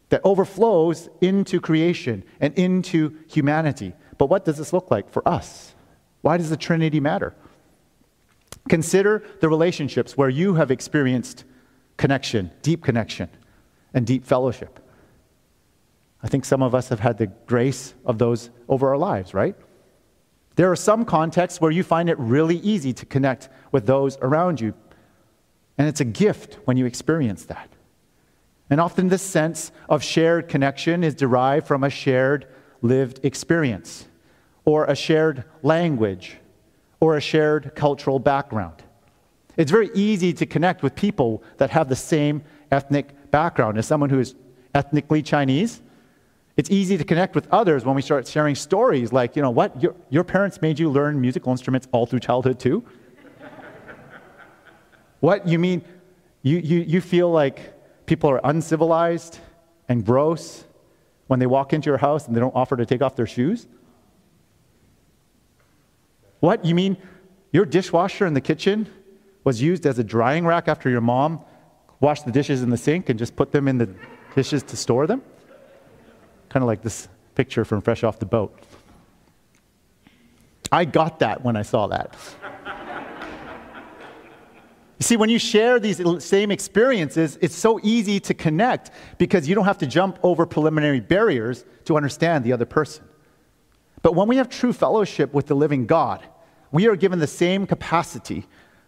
that 0.09 0.21
overflows 0.25 1.09
into 1.21 1.61
creation 1.61 2.25
and 2.41 2.55
into 2.55 3.17
humanity. 3.29 3.93
But 4.19 4.31
what 4.31 4.45
does 4.45 4.57
this 4.57 4.73
look 4.73 4.91
like 4.91 5.11
for 5.11 5.27
us? 5.29 5.75
Why 6.23 6.37
does 6.37 6.51
the 6.51 6.57
Trinity 6.57 7.01
matter? 7.01 7.35
Consider 8.69 9.23
the 9.41 9.49
relationships 9.49 10.17
where 10.17 10.29
you 10.29 10.55
have 10.55 10.71
experienced 10.71 11.45
connection, 11.97 12.51
deep 12.63 12.83
connection, 12.83 13.29
and 13.95 14.07
deep 14.07 14.25
fellowship. 14.25 14.81
I 16.23 16.29
think 16.29 16.45
some 16.45 16.63
of 16.63 16.75
us 16.75 16.89
have 16.89 17.01
had 17.01 17.19
the 17.19 17.27
grace 17.27 17.95
of 18.05 18.19
those 18.19 18.51
over 18.69 18.89
our 18.89 18.99
lives, 18.99 19.35
right? 19.35 19.55
There 20.57 20.71
are 20.71 20.77
some 20.77 21.05
contexts 21.05 21.61
where 21.61 21.71
you 21.71 21.83
find 21.83 22.09
it 22.09 22.19
really 22.19 22.57
easy 22.57 22.93
to 22.95 23.07
connect 23.07 23.49
with 23.73 23.87
those 23.87 24.19
around 24.23 24.61
you. 24.61 24.75
And 25.79 25.87
it's 25.87 26.01
a 26.01 26.05
gift 26.05 26.59
when 26.65 26.77
you 26.77 26.87
experience 26.87 27.45
that. 27.45 27.69
And 28.71 28.81
often 28.81 29.09
this 29.09 29.23
sense 29.23 29.71
of 29.89 30.03
shared 30.03 30.49
connection 30.49 31.05
is 31.05 31.15
derived 31.15 31.67
from 31.67 31.85
a 31.85 31.91
shared 31.91 32.47
lived 32.83 33.21
experience, 33.25 34.07
or 34.65 34.87
a 34.87 34.97
shared 34.97 35.45
language, 35.63 36.39
or 37.01 37.17
a 37.17 37.21
shared 37.21 37.75
cultural 37.75 38.19
background. 38.19 38.83
It's 39.57 39.71
very 39.71 39.91
easy 39.95 40.33
to 40.35 40.47
connect 40.47 40.83
with 40.83 40.95
people 40.95 41.43
that 41.59 41.71
have 41.71 41.89
the 41.89 41.97
same 41.97 42.43
ethnic 42.71 43.31
background. 43.31 43.79
As 43.79 43.87
someone 43.87 44.11
who 44.11 44.19
is 44.19 44.35
ethnically 44.75 45.23
Chinese, 45.23 45.81
it's 46.57 46.71
easy 46.71 46.97
to 46.97 47.05
connect 47.05 47.35
with 47.35 47.47
others 47.53 47.85
when 47.85 47.95
we 47.95 48.03
start 48.03 48.27
sharing 48.27 48.55
stories 48.55 49.13
like, 49.13 49.37
you 49.37 49.43
know, 49.43 49.51
what? 49.51 49.81
Your, 49.83 49.95
your 50.09 50.25
parents 50.25 50.63
made 50.63 50.79
you 50.79 50.91
learn 50.91 51.21
musical 51.21 51.53
instruments 51.53 51.87
all 51.93 52.07
through 52.07 52.21
childhood 52.21 52.59
too? 52.59 52.83
what? 55.21 55.47
You 55.47 55.59
mean 55.59 55.85
you, 56.43 56.59
you, 56.59 56.79
you 56.81 57.01
feel 57.01 57.31
like 57.31 57.75
people 58.07 58.31
are 58.31 58.41
uncivilized 58.45 59.39
and 59.89 60.05
gross 60.05 60.65
when 61.27 61.41
they 61.41 61.47
walk 61.47 61.73
into 61.73 61.91
your 61.91 61.99
house 61.99 62.27
and 62.27 62.35
they 62.35 62.41
don't 62.41 62.55
offer 62.55 62.77
to 62.77 62.87
take 62.87 63.03
off 63.03 63.17
their 63.17 63.27
shoes? 63.27 63.67
What? 66.41 66.65
You 66.65 66.75
mean 66.75 66.97
your 67.53 67.67
dishwasher 67.67 68.27
in 68.27 68.33
the 68.33 68.41
kitchen 68.41 68.89
was 69.45 69.61
used 69.61 69.87
as 69.87 69.99
a 69.99 70.05
drying 70.05 70.47
rack 70.47 70.69
after 70.69 70.89
your 70.89 71.01
mom 71.03 71.41
washed 72.01 72.25
the 72.25 72.33
dishes 72.33 72.63
in 72.63 72.71
the 72.71 72.77
sink 72.77 73.11
and 73.11 73.19
just 73.19 73.37
put 73.37 73.53
them 73.53 73.69
in 73.69 73.77
the 73.77 73.89
dishes 74.35 74.63
to 74.63 74.77
store 74.77 75.07
them? 75.07 75.23
Kind 76.57 76.63
of 76.63 76.69
like 76.69 76.81
this 76.81 77.07
picture 77.35 77.67
from 77.67 77.83
Fresh 77.83 78.03
Off 78.03 78.19
the 78.19 78.25
Boat. 78.25 78.59
I 80.73 80.87
got 80.87 81.19
that 81.19 81.45
when 81.45 81.55
I 81.55 81.61
saw 81.61 81.87
that. 81.89 82.17
You 84.99 85.03
see, 85.05 85.19
when 85.19 85.29
you 85.29 85.39
share 85.39 85.79
these 85.79 86.01
same 86.25 86.51
experiences, 86.51 87.37
it's 87.43 87.55
so 87.55 87.79
easy 87.83 88.21
to 88.21 88.33
connect 88.33 88.91
because 89.19 89.47
you 89.47 89.55
don't 89.55 89.67
have 89.67 89.77
to 89.77 89.87
jump 89.87 90.19
over 90.23 90.47
preliminary 90.47 91.01
barriers 91.01 91.67
to 91.85 91.95
understand 91.95 92.43
the 92.43 92.55
other 92.55 92.65
person. 92.65 93.05
But 94.01 94.15
when 94.15 94.27
we 94.27 94.39
have 94.39 94.49
true 94.49 94.73
fellowship 94.73 95.35
with 95.35 95.49
the 95.49 95.55
living 95.55 95.85
God, 95.85 96.27
we 96.73 96.89
are 96.89 96.97
given 96.97 97.19
the 97.19 97.27
same 97.27 97.67
capacity 97.67 98.47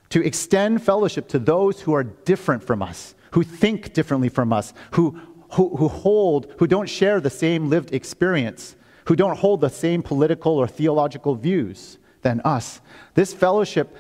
to 0.08 0.25
extend 0.25 0.82
fellowship 0.82 1.28
to 1.28 1.38
those 1.38 1.82
who 1.82 1.92
are 1.92 2.04
different 2.04 2.62
from 2.62 2.80
us, 2.80 3.14
who 3.32 3.42
think 3.42 3.92
differently 3.92 4.30
from 4.30 4.54
us, 4.54 4.72
who 4.92 5.20
who, 5.52 5.76
who 5.76 5.88
hold, 5.88 6.52
who 6.59 6.67
don't 6.67 6.88
share 6.88 7.21
the 7.21 7.31
same 7.31 7.69
lived 7.69 7.95
experience, 7.95 8.76
who 9.07 9.17
don't 9.17 9.38
hold 9.38 9.61
the 9.61 9.71
same 9.71 10.02
political 10.02 10.57
or 10.57 10.69
theological 10.69 11.35
views 11.35 11.99
than 12.23 12.40
us. 12.45 12.81
This 13.14 13.33
fellowship 13.33 13.97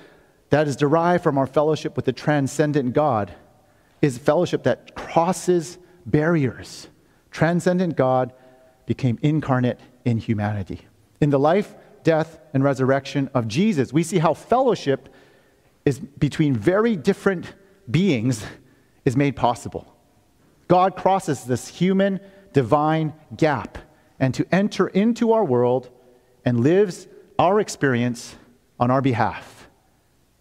that 0.50 0.66
is 0.66 0.76
derived 0.76 1.22
from 1.22 1.38
our 1.38 1.46
fellowship 1.46 1.96
with 1.96 2.04
the 2.04 2.12
transcendent 2.12 2.92
God 2.92 3.34
is 4.00 4.18
fellowship 4.18 4.62
that 4.64 4.94
crosses 4.94 5.78
barriers. 6.06 6.88
Transcendent 7.30 7.96
God 7.96 8.32
became 8.86 9.18
incarnate 9.22 9.80
in 10.04 10.18
humanity. 10.18 10.80
In 11.20 11.30
the 11.30 11.38
life, 11.38 11.74
death, 12.02 12.38
and 12.54 12.64
resurrection 12.64 13.28
of 13.34 13.48
Jesus, 13.48 13.92
we 13.92 14.02
see 14.02 14.18
how 14.18 14.34
fellowship 14.34 15.08
is 15.84 15.98
between 15.98 16.54
very 16.54 16.96
different 16.96 17.52
beings 17.90 18.44
is 19.04 19.16
made 19.16 19.36
possible. 19.36 19.97
God 20.68 20.96
crosses 20.96 21.44
this 21.44 21.68
human 21.68 22.20
divine 22.52 23.14
gap 23.36 23.78
and 24.20 24.34
to 24.34 24.46
enter 24.52 24.88
into 24.88 25.32
our 25.32 25.44
world 25.44 25.90
and 26.44 26.60
lives 26.60 27.08
our 27.38 27.60
experience 27.60 28.36
on 28.78 28.90
our 28.90 29.00
behalf, 29.00 29.68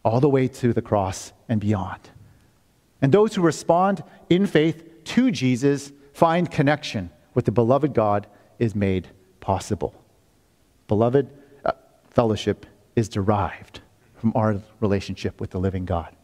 all 0.03 0.19
the 0.19 0.29
way 0.29 0.47
to 0.47 0.73
the 0.73 0.81
cross 0.81 1.31
and 1.47 1.61
beyond. 1.61 2.09
And 3.01 3.11
those 3.11 3.35
who 3.35 3.41
respond 3.41 4.03
in 4.29 4.45
faith 4.45 5.03
to 5.05 5.31
Jesus 5.31 5.91
find 6.13 6.49
connection 6.49 7.09
with 7.33 7.45
the 7.45 7.51
beloved 7.51 7.93
God 7.93 8.27
is 8.57 8.75
made 8.75 9.07
possible. 9.39 9.93
Beloved, 10.87 11.29
uh, 11.63 11.73
fellowship 12.09 12.65
is 12.95 13.07
derived 13.07 13.81
from 14.15 14.33
our 14.35 14.59
relationship 14.79 15.39
with 15.39 15.51
the 15.51 15.59
living 15.59 15.85
God. 15.85 16.16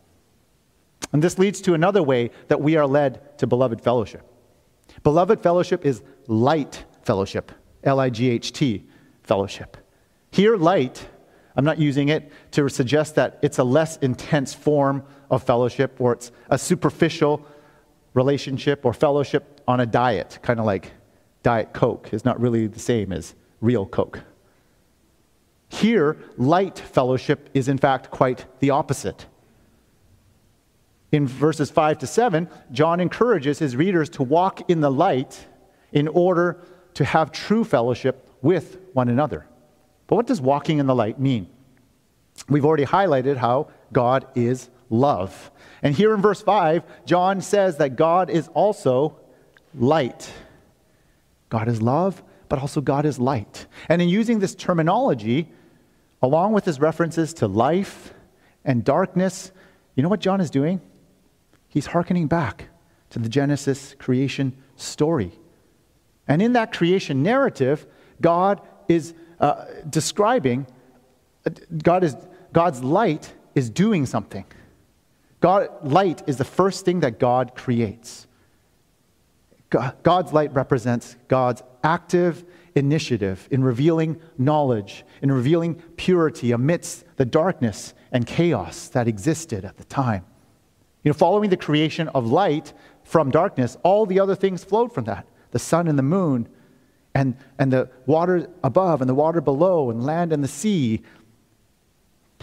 And 1.14 1.24
this 1.24 1.38
leads 1.38 1.62
to 1.62 1.76
another 1.76 2.04
way 2.04 2.32
that 2.48 2.60
we 2.60 2.76
are 2.76 2.88
led 2.88 3.38
to 3.38 3.48
beloved 3.48 3.80
fellowship. 3.82 4.28
Beloved 5.04 5.42
fellowship 5.42 5.86
is 5.86 6.02
light 6.28 6.84
fellowship, 7.04 7.52
L 7.84 8.00
I 8.00 8.10
G 8.10 8.30
H 8.30 8.52
T 8.52 8.86
fellowship. 9.22 9.78
Here, 10.32 10.58
light, 10.58 11.08
I'm 11.56 11.66
not 11.66 11.78
using 11.78 12.10
it 12.10 12.32
to 12.52 12.68
suggest 12.68 13.16
that 13.16 13.38
it's 13.44 13.60
a 13.60 13.64
less 13.64 13.98
intense 13.98 14.54
form 14.54 15.04
of 15.30 15.44
fellowship 15.44 16.02
or 16.02 16.14
it's 16.14 16.32
a 16.50 16.58
superficial 16.58 17.46
relationship 18.14 18.86
or 18.86 18.94
fellowship 18.94 19.62
on 19.68 19.80
a 19.80 19.86
diet, 19.86 20.40
kind 20.42 20.60
of 20.60 20.66
like 20.66 20.92
Diet 21.44 21.74
Coke 21.74 22.10
is 22.12 22.26
not 22.26 22.40
really 22.40 22.68
the 22.68 22.80
same 22.80 23.12
as 23.12 23.36
real 23.62 23.86
Coke. 23.86 24.22
Here, 25.70 26.18
light 26.38 26.80
fellowship 26.80 27.50
is 27.54 27.68
in 27.68 27.78
fact 27.78 28.10
quite 28.10 28.46
the 28.60 28.70
opposite. 28.70 29.26
In 31.14 31.28
verses 31.28 31.70
5 31.70 32.00
to 32.00 32.08
7, 32.08 32.50
John 32.72 33.00
encourages 33.00 33.60
his 33.60 33.76
readers 33.76 34.10
to 34.10 34.24
walk 34.24 34.68
in 34.68 34.82
the 34.82 34.90
light 34.90 35.46
in 35.92 36.08
order 36.08 36.60
to 36.96 37.06
have 37.06 37.32
true 37.32 37.64
fellowship 37.64 38.28
with 38.42 38.80
one 38.94 39.10
another. 39.10 39.46
But 40.08 40.16
what 40.16 40.26
does 40.26 40.42
walking 40.42 40.80
in 40.80 40.88
the 40.88 40.96
light 40.96 41.20
mean? 41.20 41.48
We've 42.50 42.66
already 42.66 42.86
highlighted 42.86 43.38
how 43.38 43.70
God 43.92 44.26
is 44.34 44.72
love. 44.90 45.52
And 45.84 45.94
here 45.94 46.16
in 46.16 46.22
verse 46.22 46.42
5, 46.42 46.82
John 47.06 47.42
says 47.42 47.78
that 47.78 47.96
God 47.96 48.32
is 48.32 48.48
also 48.56 49.16
light. 49.76 50.34
God 51.50 51.68
is 51.68 51.80
love, 51.80 52.24
but 52.50 52.58
also 52.58 52.82
God 52.82 53.06
is 53.06 53.20
light. 53.20 53.68
And 53.88 54.02
in 54.02 54.10
using 54.10 54.40
this 54.40 54.56
terminology, 54.56 55.48
along 56.24 56.54
with 56.54 56.66
his 56.66 56.80
references 56.80 57.36
to 57.36 57.48
life 57.48 58.16
and 58.66 58.84
darkness, 58.84 59.52
you 59.94 60.02
know 60.02 60.10
what 60.10 60.20
John 60.20 60.42
is 60.42 60.50
doing? 60.50 60.82
He's 61.74 61.88
hearkening 61.88 62.28
back 62.28 62.70
to 63.10 63.20
the 63.20 63.28
Genesis 63.28 63.96
creation 63.98 64.56
story. 64.76 65.32
And 66.28 66.42
in 66.42 66.54
that 66.54 66.72
creation 66.72 67.24
narrative, 67.24 67.88
God 68.22 68.62
is 68.88 69.14
uh, 69.40 69.66
describing, 69.90 70.68
uh, 71.46 71.50
God 71.82 72.04
is, 72.04 72.16
God's 72.54 72.84
light 72.84 73.34
is 73.56 73.72
doing 73.72 74.06
something. 74.06 74.46
God, 75.42 75.68
light 75.84 76.22
is 76.28 76.38
the 76.38 76.46
first 76.46 76.86
thing 76.86 77.02
that 77.02 77.20
God 77.20 77.56
creates. 77.56 78.28
God's 80.04 80.32
light 80.32 80.54
represents 80.54 81.16
God's 81.28 81.64
active 81.84 82.46
initiative 82.76 83.48
in 83.50 83.64
revealing 83.64 84.22
knowledge, 84.38 85.04
in 85.22 85.32
revealing 85.32 85.76
purity 85.98 86.52
amidst 86.52 87.04
the 87.18 87.26
darkness 87.26 87.96
and 88.12 88.28
chaos 88.28 88.88
that 88.90 89.08
existed 89.08 89.66
at 89.66 89.78
the 89.78 89.84
time. 89.86 90.24
You 91.04 91.10
know, 91.10 91.14
following 91.14 91.50
the 91.50 91.58
creation 91.58 92.08
of 92.10 92.28
light 92.28 92.74
from 93.04 93.30
darkness, 93.30 93.78
all 93.84 94.06
the 94.06 94.20
other 94.20 94.36
things 94.36 94.64
flowed 94.64 94.94
from 94.94 95.06
that 95.06 95.28
the 95.52 95.60
sun 95.60 95.88
and 95.88 96.00
the 96.00 96.04
moon, 96.04 96.50
and, 97.14 97.38
and 97.60 97.72
the 97.72 97.88
water 98.08 98.50
above 98.64 99.02
and 99.02 99.10
the 99.10 99.14
water 99.14 99.40
below, 99.40 99.92
and 99.92 100.04
land 100.04 100.34
and 100.34 100.44
the 100.44 100.48
sea, 100.48 101.04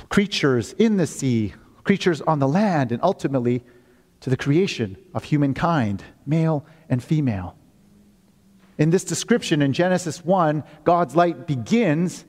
creatures 0.08 0.74
in 0.74 0.96
the 0.96 1.08
sea, 1.08 1.52
creatures 1.82 2.20
on 2.20 2.38
the 2.38 2.46
land, 2.46 2.92
and 2.92 3.02
ultimately 3.02 3.64
to 4.20 4.30
the 4.30 4.36
creation 4.36 4.96
of 5.12 5.24
humankind, 5.24 6.04
male 6.24 6.64
and 6.88 7.02
female. 7.02 7.56
In 8.78 8.90
this 8.90 9.02
description 9.02 9.60
in 9.60 9.72
Genesis 9.72 10.24
1, 10.24 10.62
God's 10.84 11.16
light 11.16 11.48
begins 11.48 12.24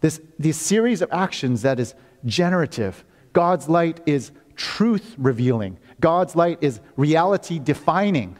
this, 0.00 0.20
this 0.38 0.58
series 0.58 1.00
of 1.00 1.10
actions 1.12 1.62
that 1.62 1.78
is 1.78 1.94
generative. 2.24 3.04
God's 3.32 3.68
light 3.68 4.00
is 4.04 4.32
truth 4.56 5.14
revealing, 5.18 5.78
God's 6.00 6.36
light 6.36 6.58
is 6.60 6.80
reality 6.96 7.58
defining, 7.58 8.36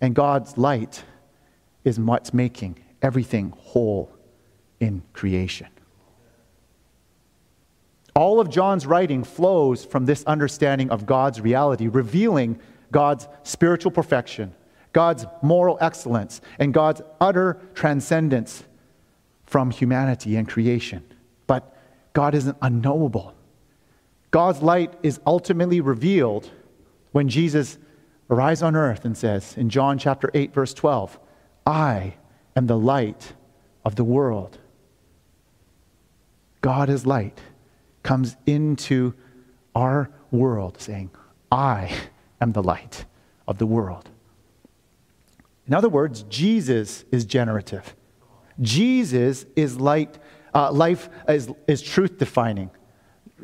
and 0.00 0.14
God's 0.14 0.56
light 0.58 1.04
is 1.84 1.98
what's 1.98 2.34
making 2.34 2.78
everything 3.02 3.54
whole 3.56 4.10
in 4.80 5.02
creation. 5.12 5.68
All 8.14 8.40
of 8.40 8.48
John's 8.48 8.86
writing 8.86 9.24
flows 9.24 9.84
from 9.84 10.06
this 10.06 10.24
understanding 10.24 10.90
of 10.90 11.04
God's 11.04 11.40
reality, 11.40 11.86
revealing 11.86 12.58
God's 12.90 13.28
spiritual 13.42 13.90
perfection, 13.90 14.54
God's 14.92 15.26
moral 15.42 15.76
excellence, 15.82 16.40
and 16.58 16.72
God's 16.72 17.02
utter 17.20 17.60
transcendence 17.74 18.64
from 19.44 19.70
humanity 19.70 20.36
and 20.36 20.48
creation. 20.48 21.04
But 21.46 21.76
God 22.14 22.34
isn't 22.34 22.56
unknowable. 22.62 23.35
God's 24.36 24.60
light 24.60 24.92
is 25.02 25.18
ultimately 25.26 25.80
revealed 25.80 26.50
when 27.12 27.26
Jesus 27.26 27.78
arrives 28.28 28.62
on 28.62 28.76
earth 28.76 29.06
and 29.06 29.16
says 29.16 29.56
in 29.56 29.70
John 29.70 29.96
chapter 29.96 30.30
8 30.34 30.52
verse 30.52 30.74
12, 30.74 31.18
"I 31.64 32.16
am 32.54 32.66
the 32.66 32.76
light 32.76 33.32
of 33.82 33.96
the 33.96 34.04
world." 34.04 34.58
God 36.60 36.90
is 36.90 37.06
light 37.06 37.40
comes 38.02 38.36
into 38.44 39.14
our 39.74 40.10
world 40.30 40.82
saying, 40.82 41.12
I 41.50 41.90
am 42.38 42.52
the 42.52 42.62
light 42.62 43.06
of 43.48 43.56
the 43.56 43.66
world. 43.66 44.10
In 45.66 45.72
other 45.72 45.88
words, 45.88 46.24
Jesus 46.24 47.06
is 47.10 47.24
generative. 47.24 47.96
Jesus 48.60 49.46
is 49.56 49.80
light, 49.80 50.18
uh, 50.54 50.70
life 50.72 51.08
is, 51.26 51.50
is 51.66 51.80
truth 51.80 52.18
defining 52.18 52.68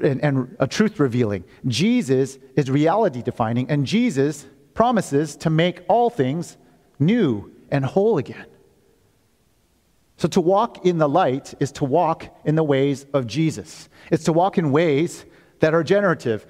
and, 0.02 0.22
and 0.22 0.56
a 0.58 0.66
truth 0.66 0.98
revealing. 0.98 1.44
Jesus 1.66 2.38
is 2.56 2.70
reality 2.70 3.22
defining, 3.22 3.70
and 3.70 3.86
Jesus 3.86 4.46
promises 4.74 5.36
to 5.36 5.50
make 5.50 5.82
all 5.88 6.10
things 6.10 6.56
new 6.98 7.52
and 7.70 7.84
whole 7.84 8.18
again. 8.18 8.46
So, 10.16 10.28
to 10.28 10.40
walk 10.40 10.86
in 10.86 10.98
the 10.98 11.08
light 11.08 11.54
is 11.58 11.72
to 11.72 11.84
walk 11.84 12.26
in 12.44 12.54
the 12.54 12.62
ways 12.62 13.06
of 13.12 13.26
Jesus. 13.26 13.88
It's 14.10 14.24
to 14.24 14.32
walk 14.32 14.58
in 14.58 14.70
ways 14.70 15.24
that 15.60 15.74
are 15.74 15.82
generative, 15.82 16.46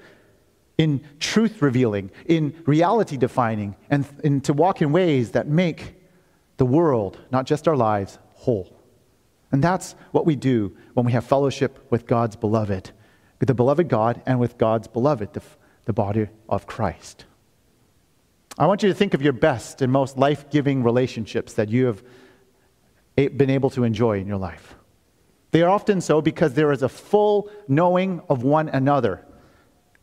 in 0.77 1.03
truth 1.19 1.61
revealing, 1.61 2.11
in 2.25 2.61
reality 2.65 3.17
defining, 3.17 3.75
and, 3.89 4.05
and 4.23 4.43
to 4.45 4.53
walk 4.53 4.81
in 4.81 4.91
ways 4.91 5.31
that 5.31 5.47
make 5.47 5.95
the 6.57 6.65
world, 6.65 7.19
not 7.31 7.45
just 7.45 7.67
our 7.67 7.75
lives, 7.75 8.19
whole. 8.33 8.79
And 9.51 9.63
that's 9.63 9.93
what 10.11 10.25
we 10.25 10.35
do 10.35 10.75
when 10.93 11.05
we 11.05 11.11
have 11.11 11.25
fellowship 11.25 11.85
with 11.89 12.07
God's 12.07 12.35
beloved, 12.35 12.91
with 13.43 13.49
the 13.49 13.53
beloved 13.53 13.89
God 13.89 14.21
and 14.25 14.39
with 14.39 14.57
God's 14.57 14.87
beloved, 14.87 15.33
the, 15.33 15.41
the 15.83 15.91
body 15.91 16.29
of 16.47 16.65
Christ. 16.65 17.25
I 18.57 18.67
want 18.67 18.83
you 18.83 18.87
to 18.87 18.95
think 18.95 19.13
of 19.13 19.21
your 19.21 19.33
best 19.33 19.81
and 19.81 19.91
most 19.91 20.17
life 20.17 20.49
giving 20.49 20.81
relationships 20.81 21.51
that 21.55 21.67
you 21.67 21.87
have 21.87 22.01
been 23.17 23.49
able 23.49 23.69
to 23.71 23.83
enjoy 23.83 24.19
in 24.19 24.27
your 24.27 24.37
life. 24.37 24.75
They 25.51 25.61
are 25.61 25.69
often 25.69 25.99
so 25.99 26.21
because 26.21 26.53
there 26.53 26.71
is 26.71 26.83
a 26.83 26.87
full 26.87 27.49
knowing 27.67 28.21
of 28.29 28.43
one 28.43 28.69
another. 28.69 29.25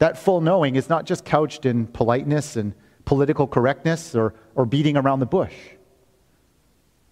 That 0.01 0.19
full 0.19 0.43
knowing 0.43 0.77
is 0.77 0.91
not 0.91 1.07
just 1.07 1.25
couched 1.25 1.65
in 1.65 1.87
politeness 1.87 2.57
and 2.57 2.75
political 3.07 3.47
correctness 3.47 4.15
or, 4.15 4.35
or 4.55 4.67
beating 4.67 4.99
around 4.99 5.21
the 5.21 5.25
bush. 5.25 5.55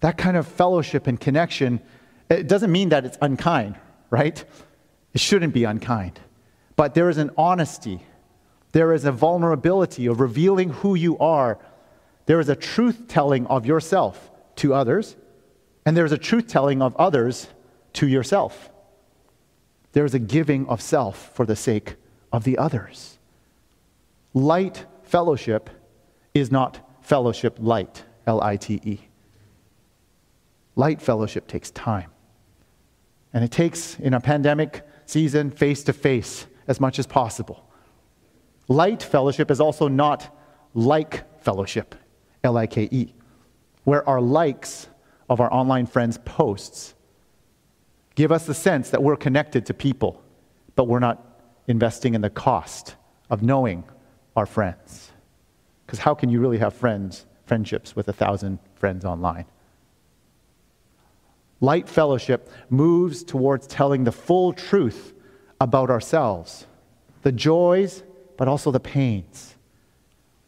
That 0.01 0.19
kind 0.19 0.37
of 0.37 0.47
fellowship 0.47 1.07
and 1.07 1.19
connection, 1.19 1.81
it 2.29 2.47
doesn't 2.49 2.71
mean 2.71 2.91
that 2.91 3.07
it's 3.07 3.17
unkind, 3.23 3.77
right? 4.11 4.45
It 5.19 5.23
shouldn't 5.23 5.53
be 5.53 5.65
unkind. 5.65 6.21
But 6.77 6.95
there 6.95 7.09
is 7.09 7.19
an 7.19 7.33
honesty, 7.37 8.05
there 8.71 8.93
is 8.93 9.05
a 9.05 9.11
vulnerability 9.11 10.07
of 10.07 10.21
revealing 10.21 10.69
who 10.69 10.95
you 10.95 11.19
are, 11.19 11.59
there 12.27 12.39
is 12.39 12.49
a 12.49 12.55
truth 12.55 13.09
telling 13.09 13.45
of 13.49 13.67
yourself 13.67 14.31
to 14.63 14.73
others 14.75 15.17
and 15.85 15.97
there's 15.97 16.13
a 16.13 16.19
truth 16.19 16.47
telling 16.47 16.81
of 16.81 16.95
others 16.95 17.49
to 17.95 18.07
yourself. 18.07 18.71
There's 19.91 20.15
a 20.15 20.21
giving 20.21 20.69
of 20.69 20.81
self 20.81 21.35
for 21.35 21.45
the 21.45 21.57
sake 21.57 21.97
of 22.33 22.45
the 22.45 22.57
others. 22.57 23.19
Light 24.35 24.87
fellowship 25.03 25.69
is 26.33 26.53
not 26.53 26.79
fellowship 27.01 27.57
light, 27.59 28.05
L 28.25 28.41
I 28.41 28.55
T 28.57 28.81
E. 28.85 29.01
Light 30.77 31.03
fellowship 31.03 31.49
takes 31.49 31.73
time. 31.73 32.13
And 33.35 33.43
it 33.43 33.51
takes, 33.51 33.99
in 33.99 34.15
a 34.15 34.21
pandemic 34.21 34.85
season, 35.09 35.51
face 35.51 35.83
to 35.85 35.93
face 35.93 36.47
as 36.67 36.81
much 36.81 36.99
as 36.99 37.07
possible. 37.07 37.65
Light 38.69 39.03
fellowship 39.03 39.51
is 39.51 39.61
also 39.61 39.89
not 39.89 40.37
like 40.75 41.43
fellowship, 41.43 41.95
L 42.45 42.59
I 42.59 42.67
K 42.67 42.89
E, 42.91 43.15
where 43.85 44.07
our 44.09 44.21
likes 44.21 44.89
of 45.31 45.41
our 45.41 45.53
online 45.53 45.87
friends' 45.87 46.19
posts 46.19 46.95
give 48.15 48.31
us 48.31 48.47
the 48.47 48.55
sense 48.55 48.91
that 48.91 49.03
we're 49.03 49.17
connected 49.17 49.65
to 49.67 49.75
people, 49.75 50.23
but 50.75 50.89
we're 50.89 50.99
not 50.99 51.41
investing 51.69 52.15
in 52.15 52.21
the 52.21 52.31
cost 52.31 52.97
of 53.31 53.43
knowing 53.43 53.85
our 54.37 54.47
friends. 54.47 55.13
Because 55.87 55.99
how 55.99 56.15
can 56.15 56.29
you 56.29 56.41
really 56.41 56.59
have 56.59 56.75
friends, 56.75 57.25
friendships 57.47 57.97
with 57.97 58.09
a 58.09 58.13
thousand 58.13 58.59
friends 58.75 59.05
online? 59.05 59.47
Light 61.61 61.89
fellowship 61.89 62.51
moves 62.71 63.25
towards 63.25 63.67
telling 63.67 64.05
the 64.05 64.13
full 64.13 64.53
truth 64.53 65.13
about 65.61 65.91
ourselves, 65.91 66.67
the 67.23 67.33
joys, 67.33 68.03
but 68.37 68.47
also 68.47 68.71
the 68.71 68.81
pains, 68.81 69.57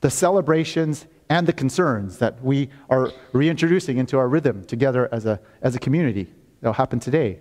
the 0.01 0.11
celebrations 0.11 1.07
and 1.29 1.47
the 1.47 1.53
concerns 1.53 2.19
that 2.19 2.43
we 2.43 2.71
are 2.89 3.13
reintroducing 3.33 3.99
into 3.99 4.19
our 4.19 4.29
rhythm 4.29 4.65
together 4.65 5.09
as 5.13 5.27
a, 5.27 5.41
as 5.63 5.75
a 5.75 5.79
community. 5.79 6.33
That'll 6.61 6.75
happen 6.75 7.01
today. 7.01 7.39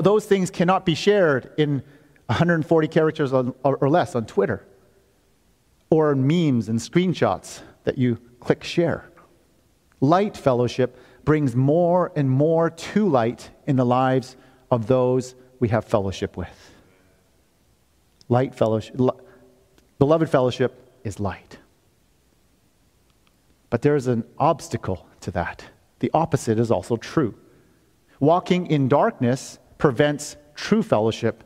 those 0.00 0.26
things 0.26 0.50
cannot 0.50 0.84
be 0.84 0.94
shared 0.94 1.52
in 1.56 1.82
140 2.26 2.88
characters 2.88 3.32
or, 3.32 3.54
or 3.62 3.88
less 3.88 4.14
on 4.14 4.26
Twitter 4.26 4.64
or 5.90 6.14
memes 6.14 6.68
and 6.68 6.78
screenshots 6.78 7.60
that 7.84 7.96
you 7.96 8.18
click 8.40 8.64
share. 8.64 9.08
Light 10.00 10.36
fellowship 10.36 10.98
brings 11.26 11.54
more 11.54 12.12
and 12.16 12.30
more 12.30 12.70
to 12.70 13.06
light 13.06 13.50
in 13.66 13.76
the 13.76 13.84
lives 13.84 14.36
of 14.70 14.86
those 14.86 15.34
we 15.60 15.68
have 15.68 15.84
fellowship 15.84 16.36
with. 16.38 16.72
Light 18.30 18.54
fellowship, 18.54 18.96
beloved 19.98 20.30
fellowship 20.30 20.90
is 21.04 21.20
light. 21.20 21.58
But 23.68 23.82
there 23.82 23.96
is 23.96 24.06
an 24.06 24.24
obstacle 24.38 25.06
to 25.20 25.30
that. 25.32 25.64
The 25.98 26.10
opposite 26.14 26.58
is 26.58 26.70
also 26.70 26.96
true. 26.96 27.34
Walking 28.20 28.68
in 28.68 28.88
darkness 28.88 29.58
prevents 29.78 30.36
true 30.54 30.82
fellowship 30.82 31.42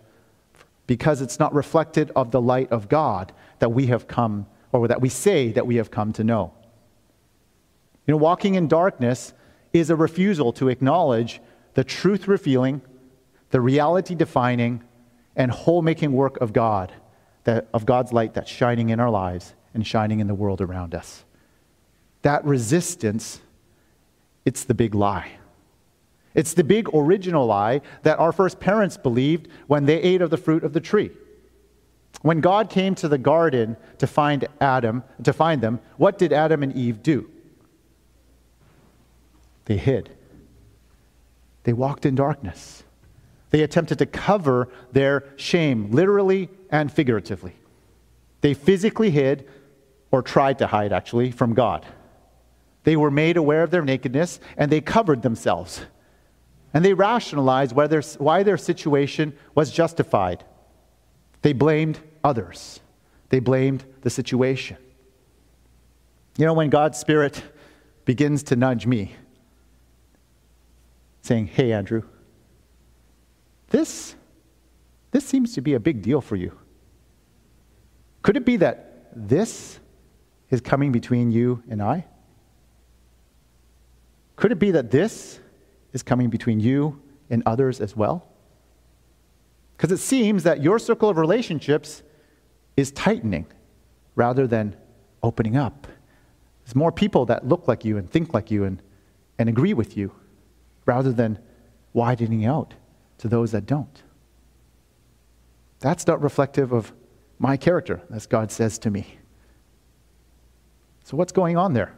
because 0.87 1.23
it's 1.23 1.39
not 1.39 1.55
reflected 1.55 2.13
of 2.15 2.31
the 2.33 2.41
light 2.41 2.71
of 2.71 2.89
God 2.89 3.33
that 3.61 3.73
we 3.73 3.87
have 3.87 4.07
come, 4.07 4.47
or 4.73 4.89
that 4.89 5.01
we 5.01 5.09
say 5.09 5.53
that 5.53 5.67
we 5.67 5.77
have 5.77 5.91
come 5.91 6.13
to 6.13 6.25
know. 6.25 6.53
You 8.07 8.13
know, 8.13 8.19
walking 8.19 8.57
in 8.57 8.69
darkness 8.69 9.33
is 9.73 9.91
a 9.91 9.97
refusal 9.97 10.53
to 10.55 10.69
acknowledge 10.69 11.41
the 11.75 11.85
truth 11.85 12.27
revealing, 12.27 12.83
the 13.51 13.61
reality 13.61 14.15
defining, 14.15 14.83
and 15.37 15.51
whole 15.51 15.83
making 15.83 16.13
work 16.13 16.37
of 16.41 16.53
God 16.53 16.93
that, 17.45 17.69
of 17.73 17.87
God's 17.87 18.13
light 18.13 18.35
that's 18.35 18.51
shining 18.51 18.91
in 18.91 19.01
our 19.01 19.11
lives 19.11 19.55
and 19.73 19.87
shining 19.87 20.21
in 20.21 20.27
the 20.27 20.35
world 20.35 20.61
around 20.61 20.95
us. 20.95 21.25
That 22.23 22.45
resistance, 22.45 23.41
it's 24.45 24.65
the 24.65 24.75
big 24.75 24.95
lie. 24.95 25.33
It's 26.35 26.55
the 26.55 26.65
big 26.65 26.89
original 26.95 27.47
lie 27.47 27.81
that 28.03 28.19
our 28.19 28.33
first 28.33 28.61
parents 28.61 28.97
believed 28.97 29.49
when 29.67 29.87
they 29.87 30.01
ate 30.01 30.23
of 30.23 30.31
the 30.31 30.37
fruit 30.37 30.65
of 30.65 30.73
the 30.73 30.81
tree. 30.81 31.11
When 32.23 32.41
God 32.41 32.69
came 32.71 32.95
to 32.97 33.09
the 33.09 33.19
garden 33.19 33.77
to 33.99 34.07
find 34.07 34.47
Adam, 34.61 35.03
to 35.23 35.33
find 35.33 35.61
them, 35.61 35.81
what 35.97 36.19
did 36.19 36.33
Adam 36.33 36.63
and 36.63 36.75
Eve 36.77 37.03
do? 37.03 37.31
They 39.71 39.77
hid. 39.77 40.11
They 41.63 41.73
walked 41.73 42.05
in 42.05 42.17
darkness. 42.17 42.83
They 43.51 43.63
attempted 43.63 44.01
to 44.01 44.07
cover 44.07 44.69
their 44.91 45.29
shame, 45.37 45.93
literally 45.93 46.49
and 46.73 46.93
figuratively. 46.93 47.55
They 48.41 48.53
physically 48.53 49.13
hid, 49.13 49.49
or 50.11 50.23
tried 50.23 50.59
to 50.59 50.67
hide 50.67 50.93
actually, 50.93 51.31
from 51.31 51.55
God. 51.55 51.87
They 52.83 52.97
were 52.97 53.13
made 53.13 53.37
aware 53.37 53.63
of 53.63 53.71
their 53.71 53.85
nakedness 53.85 54.41
and 54.57 54.73
they 54.73 54.81
covered 54.81 55.23
themselves. 55.23 55.83
And 56.75 56.85
they 56.85 56.93
rationalized 56.93 57.73
why 57.73 58.43
their 58.43 58.57
situation 58.57 59.39
was 59.55 59.71
justified. 59.71 60.43
They 61.43 61.53
blamed 61.53 62.01
others, 62.25 62.81
they 63.29 63.39
blamed 63.39 63.85
the 64.01 64.11
situation. 64.11 64.79
You 66.37 66.47
know, 66.47 66.55
when 66.55 66.71
God's 66.71 66.99
Spirit 66.99 67.41
begins 68.05 68.43
to 68.43 68.57
nudge 68.57 68.85
me, 68.85 69.15
saying, 71.23 71.47
Hey, 71.47 71.73
Andrew, 71.73 72.03
this, 73.69 74.15
this 75.11 75.25
seems 75.25 75.55
to 75.55 75.61
be 75.61 75.75
a 75.75 75.81
big 75.81 76.03
deal 76.03 76.21
for 76.21 76.37
you. 76.37 76.59
Could 78.23 78.37
it 78.37 78.45
be 78.45 78.57
that 78.57 79.11
this 79.15 79.79
is 80.51 80.61
coming 80.61 80.93
between 80.93 81.31
you 81.31 81.63
and 81.69 81.83
I? 81.83 82.07
Could 84.37 84.53
it 84.53 84.59
be 84.59 84.71
that 84.73 84.91
this 84.91 85.41
is 85.93 86.03
coming 86.03 86.31
between 86.31 86.61
you 86.61 87.01
and 87.29 87.43
others 87.47 87.81
as 87.81 87.97
well? 87.97 88.27
Because 89.77 89.93
it 89.93 89.99
seems 89.99 90.43
that 90.43 90.63
your 90.63 90.79
circle 90.79 91.09
of 91.09 91.17
relationships 91.17 92.03
is 92.77 92.91
tightening 92.91 93.47
rather 94.15 94.47
than 94.47 94.77
opening 95.23 95.57
up. 95.57 95.87
There's 96.65 96.75
more 96.75 96.93
people 96.93 97.27
that 97.27 97.47
look 97.47 97.69
like 97.69 97.85
you 97.85 97.97
and 97.97 98.11
think 98.11 98.35
like 98.35 98.51
you 98.51 98.65
and, 98.65 98.83
and 99.39 99.49
agree 99.49 99.75
with 99.75 99.97
you 99.97 100.13
rather 100.87 101.13
than 101.13 101.39
widening 101.93 102.45
out 102.45 102.75
to 103.19 103.29
those 103.29 103.53
that 103.53 103.67
don't. 103.67 104.03
That's 105.81 106.07
not 106.07 106.23
reflective 106.23 106.73
of 106.73 106.93
my 107.39 107.57
character, 107.57 108.03
as 108.13 108.27
God 108.27 108.53
says 108.53 108.79
to 108.81 108.91
me. 108.91 109.19
So, 111.05 111.17
what's 111.17 111.33
going 111.33 111.57
on 111.57 111.73
there? 111.73 111.95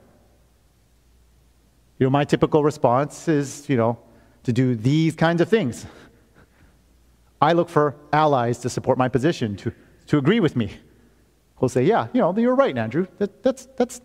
You 1.98 2.06
know, 2.06 2.10
my 2.10 2.24
typical 2.24 2.64
response 2.64 3.28
is, 3.28 3.68
you 3.68 3.76
know, 3.76 3.98
to 4.44 4.52
do 4.52 4.74
these 4.74 5.14
kinds 5.14 5.40
of 5.40 5.48
things. 5.48 5.86
I 7.40 7.52
look 7.52 7.68
for 7.68 7.96
allies 8.12 8.58
to 8.58 8.70
support 8.70 8.98
my 8.98 9.08
position, 9.08 9.56
to, 9.56 9.72
to 10.06 10.18
agree 10.18 10.40
with 10.40 10.56
me. 10.56 10.72
Who'll 11.56 11.68
say, 11.68 11.84
yeah, 11.84 12.06
you 12.12 12.20
know, 12.20 12.36
you're 12.36 12.54
right, 12.54 12.76
Andrew. 12.76 13.06
That, 13.18 13.42
that's, 13.42 13.66
that's, 13.76 14.00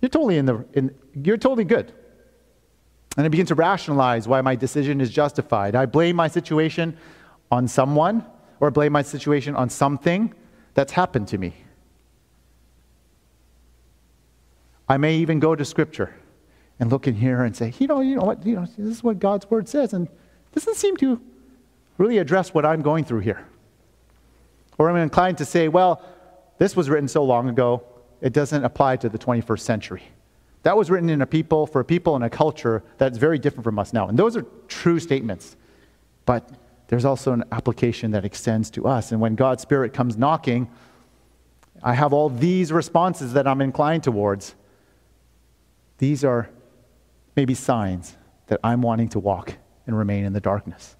you're 0.00 0.08
totally 0.08 0.38
in 0.38 0.46
the, 0.46 0.64
in, 0.72 0.94
you're 1.14 1.36
totally 1.36 1.64
good. 1.64 1.92
And 3.18 3.24
I 3.24 3.28
begin 3.28 3.46
to 3.46 3.56
rationalize 3.56 4.28
why 4.28 4.40
my 4.42 4.54
decision 4.54 5.00
is 5.00 5.10
justified. 5.10 5.74
I 5.74 5.86
blame 5.86 6.14
my 6.14 6.28
situation 6.28 6.96
on 7.50 7.66
someone 7.66 8.24
or 8.60 8.70
blame 8.70 8.92
my 8.92 9.02
situation 9.02 9.56
on 9.56 9.70
something 9.70 10.32
that's 10.74 10.92
happened 10.92 11.26
to 11.28 11.38
me. 11.38 11.52
I 14.88 14.98
may 14.98 15.16
even 15.16 15.40
go 15.40 15.56
to 15.56 15.64
scripture 15.64 16.14
and 16.78 16.90
look 16.90 17.08
in 17.08 17.16
here 17.16 17.42
and 17.42 17.56
say, 17.56 17.74
you 17.80 17.88
know, 17.88 18.00
you 18.00 18.14
know 18.14 18.22
what, 18.22 18.46
you 18.46 18.54
know, 18.54 18.66
this 18.78 18.98
is 18.98 19.02
what 19.02 19.18
God's 19.18 19.50
word 19.50 19.68
says, 19.68 19.92
and 19.92 20.06
doesn't 20.54 20.76
seem 20.76 20.96
to 20.98 21.20
really 21.98 22.18
address 22.18 22.54
what 22.54 22.64
I'm 22.64 22.82
going 22.82 23.04
through 23.04 23.20
here. 23.20 23.44
Or 24.78 24.88
I'm 24.88 24.96
inclined 24.96 25.38
to 25.38 25.44
say, 25.44 25.66
well, 25.66 26.04
this 26.58 26.76
was 26.76 26.88
written 26.88 27.08
so 27.08 27.24
long 27.24 27.48
ago, 27.48 27.82
it 28.20 28.32
doesn't 28.32 28.64
apply 28.64 28.96
to 28.98 29.08
the 29.08 29.18
21st 29.18 29.60
century. 29.60 30.04
That 30.62 30.76
was 30.76 30.90
written 30.90 31.08
in 31.08 31.22
a 31.22 31.26
people, 31.26 31.66
for 31.66 31.80
a 31.80 31.84
people 31.84 32.14
and 32.14 32.24
a 32.24 32.30
culture 32.30 32.82
that's 32.98 33.18
very 33.18 33.38
different 33.38 33.64
from 33.64 33.78
us 33.78 33.92
now. 33.92 34.08
And 34.08 34.18
those 34.18 34.36
are 34.36 34.44
true 34.66 34.98
statements. 34.98 35.56
But 36.26 36.50
there's 36.88 37.04
also 37.04 37.32
an 37.32 37.44
application 37.52 38.10
that 38.12 38.24
extends 38.24 38.70
to 38.70 38.86
us. 38.86 39.12
And 39.12 39.20
when 39.20 39.34
God's 39.34 39.62
Spirit 39.62 39.92
comes 39.92 40.16
knocking, 40.16 40.68
I 41.82 41.94
have 41.94 42.12
all 42.12 42.28
these 42.28 42.72
responses 42.72 43.34
that 43.34 43.46
I'm 43.46 43.60
inclined 43.60 44.02
towards. 44.02 44.54
These 45.98 46.24
are 46.24 46.50
maybe 47.36 47.54
signs 47.54 48.16
that 48.48 48.58
I'm 48.64 48.82
wanting 48.82 49.08
to 49.10 49.20
walk 49.20 49.54
and 49.86 49.96
remain 49.96 50.24
in 50.24 50.32
the 50.32 50.40
darkness. 50.40 50.96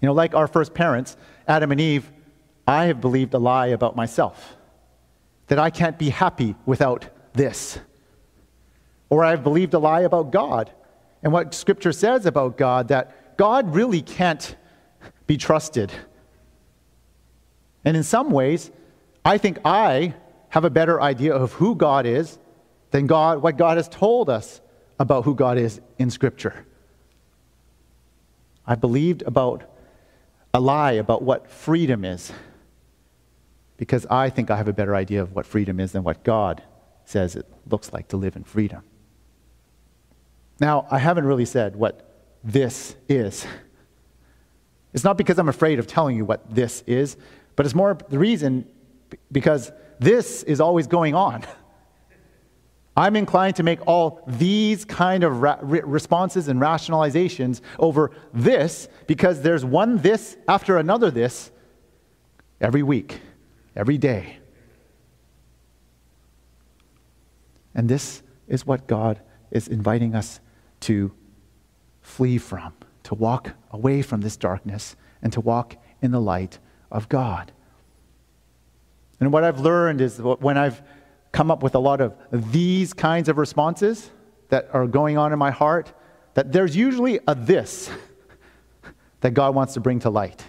You 0.00 0.06
know, 0.06 0.14
like 0.14 0.34
our 0.34 0.46
first 0.46 0.74
parents, 0.74 1.16
Adam 1.46 1.70
and 1.72 1.80
Eve, 1.80 2.10
I 2.66 2.86
have 2.86 3.00
believed 3.00 3.34
a 3.34 3.38
lie 3.38 3.68
about 3.68 3.94
myself 3.94 4.56
that 5.48 5.58
I 5.58 5.70
can't 5.70 5.98
be 5.98 6.08
happy 6.08 6.54
without 6.64 7.08
this. 7.34 7.78
Or 9.10 9.24
I've 9.24 9.44
believed 9.44 9.74
a 9.74 9.78
lie 9.78 10.00
about 10.00 10.30
God 10.32 10.70
and 11.22 11.32
what 11.32 11.54
Scripture 11.54 11.92
says 11.92 12.26
about 12.26 12.56
God 12.56 12.88
that 12.88 13.36
God 13.36 13.74
really 13.74 14.00
can't 14.00 14.56
be 15.26 15.36
trusted. 15.36 15.92
And 17.84 17.96
in 17.96 18.02
some 18.02 18.30
ways, 18.30 18.70
I 19.24 19.38
think 19.38 19.58
I 19.64 20.14
have 20.48 20.64
a 20.64 20.70
better 20.70 21.00
idea 21.00 21.34
of 21.34 21.52
who 21.52 21.74
God 21.74 22.06
is 22.06 22.38
than 22.90 23.06
God, 23.06 23.42
what 23.42 23.56
God 23.56 23.76
has 23.76 23.88
told 23.88 24.30
us 24.30 24.60
about 24.98 25.24
who 25.24 25.34
God 25.34 25.58
is 25.58 25.80
in 25.98 26.10
Scripture. 26.10 26.64
I 28.66 28.76
believed 28.76 29.22
about 29.22 29.64
a 30.54 30.60
lie 30.60 30.92
about 30.92 31.22
what 31.22 31.50
freedom 31.50 32.04
is 32.04 32.32
because 33.76 34.06
I 34.06 34.30
think 34.30 34.50
I 34.50 34.56
have 34.56 34.68
a 34.68 34.72
better 34.72 34.94
idea 34.94 35.20
of 35.20 35.34
what 35.34 35.46
freedom 35.46 35.80
is 35.80 35.92
than 35.92 36.04
what 36.04 36.22
God 36.22 36.62
says 37.04 37.36
it 37.36 37.46
looks 37.70 37.92
like 37.92 38.08
to 38.08 38.16
live 38.16 38.36
in 38.36 38.44
freedom. 38.44 38.82
Now, 40.60 40.86
I 40.90 40.98
haven't 40.98 41.26
really 41.26 41.44
said 41.44 41.76
what 41.76 42.08
this 42.42 42.94
is. 43.08 43.46
It's 44.92 45.04
not 45.04 45.18
because 45.18 45.38
I'm 45.38 45.48
afraid 45.48 45.78
of 45.78 45.86
telling 45.86 46.16
you 46.16 46.24
what 46.24 46.54
this 46.54 46.82
is, 46.86 47.16
but 47.56 47.66
it's 47.66 47.74
more 47.74 47.98
the 48.08 48.18
reason 48.18 48.66
because 49.32 49.72
this 49.98 50.42
is 50.44 50.60
always 50.60 50.86
going 50.86 51.14
on. 51.14 51.44
I'm 52.96 53.16
inclined 53.16 53.56
to 53.56 53.64
make 53.64 53.84
all 53.88 54.22
these 54.26 54.84
kind 54.84 55.24
of 55.24 55.42
ra- 55.42 55.58
responses 55.62 56.46
and 56.46 56.60
rationalizations 56.60 57.60
over 57.80 58.12
this 58.32 58.88
because 59.08 59.42
there's 59.42 59.64
one 59.64 59.98
this 59.98 60.36
after 60.46 60.78
another 60.78 61.10
this 61.10 61.50
every 62.60 62.84
week, 62.84 63.20
every 63.74 63.98
day. 63.98 64.38
And 67.74 67.88
this 67.88 68.22
is 68.46 68.66
what 68.66 68.86
God 68.86 69.20
is 69.50 69.68
inviting 69.68 70.14
us 70.14 70.40
to 70.80 71.12
flee 72.00 72.38
from, 72.38 72.74
to 73.04 73.14
walk 73.14 73.52
away 73.70 74.02
from 74.02 74.20
this 74.20 74.36
darkness 74.36 74.96
and 75.22 75.32
to 75.32 75.40
walk 75.40 75.76
in 76.02 76.10
the 76.10 76.20
light 76.20 76.58
of 76.90 77.08
God. 77.08 77.52
And 79.20 79.32
what 79.32 79.44
I've 79.44 79.60
learned 79.60 80.00
is 80.00 80.18
when 80.20 80.58
I've 80.58 80.82
come 81.32 81.50
up 81.50 81.62
with 81.62 81.74
a 81.74 81.78
lot 81.78 82.00
of 82.00 82.14
these 82.30 82.92
kinds 82.92 83.28
of 83.28 83.38
responses 83.38 84.10
that 84.50 84.68
are 84.72 84.86
going 84.86 85.16
on 85.16 85.32
in 85.32 85.38
my 85.38 85.50
heart, 85.50 85.92
that 86.34 86.52
there's 86.52 86.76
usually 86.76 87.18
a 87.26 87.34
this 87.34 87.90
that 89.20 89.32
God 89.32 89.54
wants 89.54 89.74
to 89.74 89.80
bring 89.80 90.00
to 90.00 90.10
light. 90.10 90.44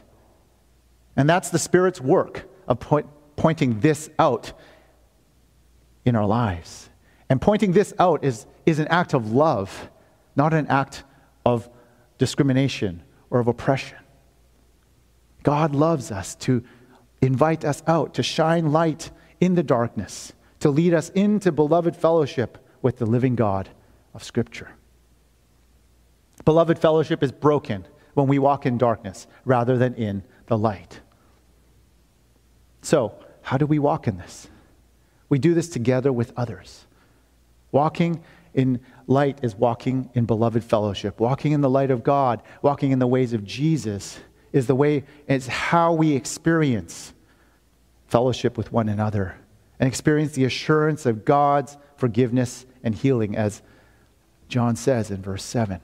And 1.15 1.29
that's 1.29 1.49
the 1.49 1.59
Spirit's 1.59 2.01
work 2.01 2.43
of 2.67 2.79
point, 2.79 3.07
pointing 3.35 3.79
this 3.79 4.09
out 4.19 4.51
in 6.03 6.15
our 6.15 6.25
lives. 6.25 6.84
And 7.29 7.41
pointing 7.41 7.71
this 7.71 7.93
out 7.99 8.23
is, 8.23 8.45
is 8.65 8.79
an 8.79 8.87
act 8.87 9.13
of 9.13 9.31
love, 9.31 9.89
not 10.35 10.53
an 10.53 10.67
act 10.67 11.03
of 11.45 11.69
discrimination 12.17 13.03
or 13.29 13.39
of 13.39 13.47
oppression. 13.47 13.97
God 15.43 15.75
loves 15.75 16.11
us 16.11 16.35
to 16.35 16.63
invite 17.21 17.65
us 17.65 17.83
out, 17.87 18.13
to 18.15 18.23
shine 18.23 18.71
light 18.71 19.11
in 19.39 19.55
the 19.55 19.63
darkness, 19.63 20.33
to 20.59 20.69
lead 20.69 20.93
us 20.93 21.09
into 21.09 21.51
beloved 21.51 21.95
fellowship 21.95 22.57
with 22.81 22.97
the 22.97 23.05
living 23.05 23.35
God 23.35 23.69
of 24.13 24.23
Scripture. 24.23 24.71
Beloved 26.43 26.77
fellowship 26.77 27.23
is 27.23 27.31
broken 27.31 27.85
when 28.13 28.27
we 28.27 28.39
walk 28.39 28.65
in 28.65 28.77
darkness 28.77 29.27
rather 29.45 29.77
than 29.77 29.93
in 29.95 30.23
the 30.47 30.57
light. 30.57 31.01
So, 32.81 33.13
how 33.41 33.57
do 33.57 33.65
we 33.65 33.79
walk 33.79 34.07
in 34.07 34.17
this? 34.17 34.47
We 35.29 35.39
do 35.39 35.53
this 35.53 35.69
together 35.69 36.13
with 36.13 36.31
others. 36.37 36.85
Walking 37.75 38.23
in 38.53 38.79
light 39.05 39.39
is 39.43 39.53
walking 39.53 40.09
in 40.13 40.23
beloved 40.23 40.63
fellowship. 40.63 41.19
Walking 41.19 41.51
in 41.51 41.59
the 41.59 41.69
light 41.69 41.91
of 41.91 42.05
God, 42.05 42.41
walking 42.61 42.91
in 42.91 42.99
the 42.99 43.05
ways 43.05 43.33
of 43.33 43.43
Jesus 43.43 44.17
is 44.53 44.67
the 44.67 44.75
way, 44.75 45.03
it's 45.27 45.47
how 45.47 45.91
we 45.91 46.15
experience 46.15 47.11
fellowship 48.07 48.57
with 48.57 48.71
one 48.71 48.87
another 48.87 49.35
and 49.77 49.89
experience 49.89 50.31
the 50.31 50.45
assurance 50.45 51.05
of 51.05 51.25
God's 51.25 51.75
forgiveness 51.97 52.65
and 52.81 52.95
healing, 52.95 53.35
as 53.35 53.61
John 54.47 54.77
says 54.77 55.11
in 55.11 55.21
verse 55.21 55.43
7. 55.43 55.81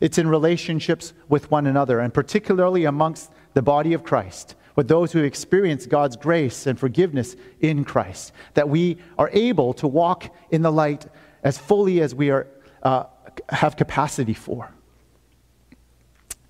It's 0.00 0.16
in 0.16 0.28
relationships 0.28 1.12
with 1.28 1.50
one 1.50 1.66
another, 1.66 2.00
and 2.00 2.14
particularly 2.14 2.86
amongst 2.86 3.30
the 3.52 3.60
body 3.60 3.92
of 3.92 4.04
Christ, 4.04 4.54
with 4.74 4.88
those 4.88 5.12
who 5.12 5.22
experience 5.22 5.84
God's 5.84 6.16
grace 6.16 6.66
and 6.66 6.80
forgiveness 6.80 7.36
in 7.60 7.84
Christ, 7.84 8.32
that 8.54 8.70
we 8.70 8.96
are 9.18 9.28
able 9.34 9.74
to 9.74 9.86
walk 9.86 10.34
in 10.50 10.62
the 10.62 10.72
light 10.72 11.06
as 11.46 11.56
fully 11.56 12.00
as 12.00 12.12
we 12.12 12.30
are, 12.30 12.48
uh, 12.82 13.04
have 13.50 13.76
capacity 13.76 14.34
for. 14.34 14.72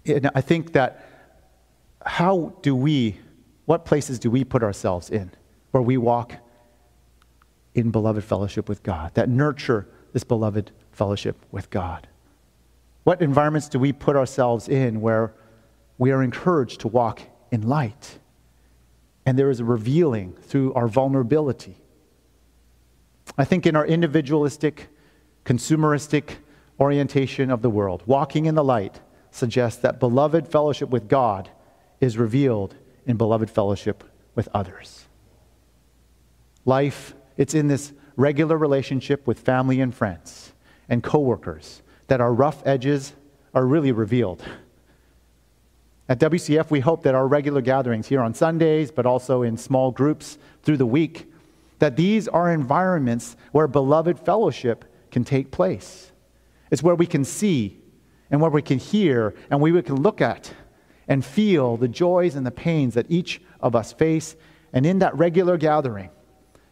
And 0.07 0.31
I 0.35 0.41
think 0.41 0.73
that 0.73 1.07
how 2.03 2.55
do 2.63 2.75
we, 2.75 3.19
what 3.67 3.85
places 3.85 4.19
do 4.19 4.31
we 4.31 4.43
put 4.43 4.63
ourselves 4.63 5.11
in 5.11 5.33
where 5.73 5.83
we 5.83 5.99
walk 5.99 6.33
in 7.75 7.91
beloved 7.91 8.25
fellowship 8.25 8.71
with 8.71 8.83
God, 8.83 9.13
that 9.15 9.29
nurture 9.29 9.87
this 10.15 10.25
beloved 10.25 10.71
fellowship 10.93 11.45
with 11.51 11.69
God? 11.69 12.09
What 13.05 13.21
environments 13.21 13.69
do 13.69 13.79
we 13.79 13.93
put 13.93 14.17
ourselves 14.17 14.67
in 14.67 15.03
where 15.03 15.35
we 15.99 16.11
are 16.11 16.23
encouraged 16.23 16.81
to 16.81 16.89
walk 16.89 17.21
in 17.51 17.69
light? 17.69 18.19
And 19.27 19.39
there 19.39 19.51
is 19.51 19.61
a 19.61 19.65
revealing 19.65 20.33
through 20.41 20.73
our 20.73 20.89
vulnerability. 20.89 21.77
I 23.39 23.45
think 23.45 23.67
in 23.67 23.77
our 23.77 23.87
individualistic, 23.87 24.89
consumeristic 25.45 26.37
orientation 26.79 27.51
of 27.51 27.63
the 27.63 27.71
world, 27.71 28.03
walking 28.07 28.47
in 28.47 28.55
the 28.55 28.65
light 28.65 29.01
suggests 29.31 29.81
that 29.83 30.01
beloved 30.01 30.49
fellowship 30.49 30.89
with 30.91 31.09
God 31.09 31.51
is 32.01 32.19
revealed 32.19 32.75
in 33.07 33.17
beloved 33.17 33.51
fellowship 33.51 34.05
with 34.35 34.49
others. 34.55 35.07
Life, 36.65 37.15
it's 37.37 37.55
in 37.55 37.69
this 37.69 37.93
regular 38.17 38.57
relationship 38.57 39.27
with 39.27 39.41
family 39.41 39.81
and 39.81 39.95
friends 39.95 40.53
and 40.89 41.03
coworkers 41.03 41.83
that 42.09 42.21
our 42.21 42.33
rough 42.33 42.63
edges 42.67 43.13
are 43.55 43.67
really 43.67 43.93
revealed. 43.93 44.43
At 46.09 46.21
WCF, 46.21 46.71
we 46.71 46.81
hope 46.81 47.03
that 47.03 47.15
our 47.15 47.27
regular 47.27 47.61
gatherings 47.61 48.07
here 48.07 48.21
on 48.21 48.33
Sundays, 48.33 48.91
but 48.91 49.07
also 49.07 49.43
in 49.43 49.57
small 49.57 49.91
groups 49.91 50.39
through 50.63 50.77
the 50.77 50.87
week, 50.87 51.31
that 51.79 51.97
these 51.97 52.29
are 52.29 52.51
environments 52.51 53.37
where 53.53 53.69
beloved 53.69 54.19
fellowship 54.19 54.85
can 55.11 55.25
take 55.25 55.51
place. 55.51 56.13
It's 56.71 56.83
where 56.83 56.95
we 56.95 57.07
can 57.07 57.25
see 57.25 57.81
and 58.31 58.41
where 58.41 58.51
we 58.51 58.63
can 58.63 58.79
hear 58.79 59.35
and 59.51 59.61
we 59.61 59.81
can 59.83 59.97
look 59.97 60.21
at 60.21 60.53
and 61.09 61.25
feel 61.25 61.77
the 61.77 61.89
joys 61.89 62.35
and 62.35 62.45
the 62.45 62.51
pains 62.51 62.95
that 62.95 63.07
each 63.09 63.41
of 63.61 63.77
us 63.77 63.93
face. 63.93 64.37
And 64.73 64.85
in 64.85 64.99
that 64.99 65.17
regular 65.17 65.57
gathering, 65.57 66.11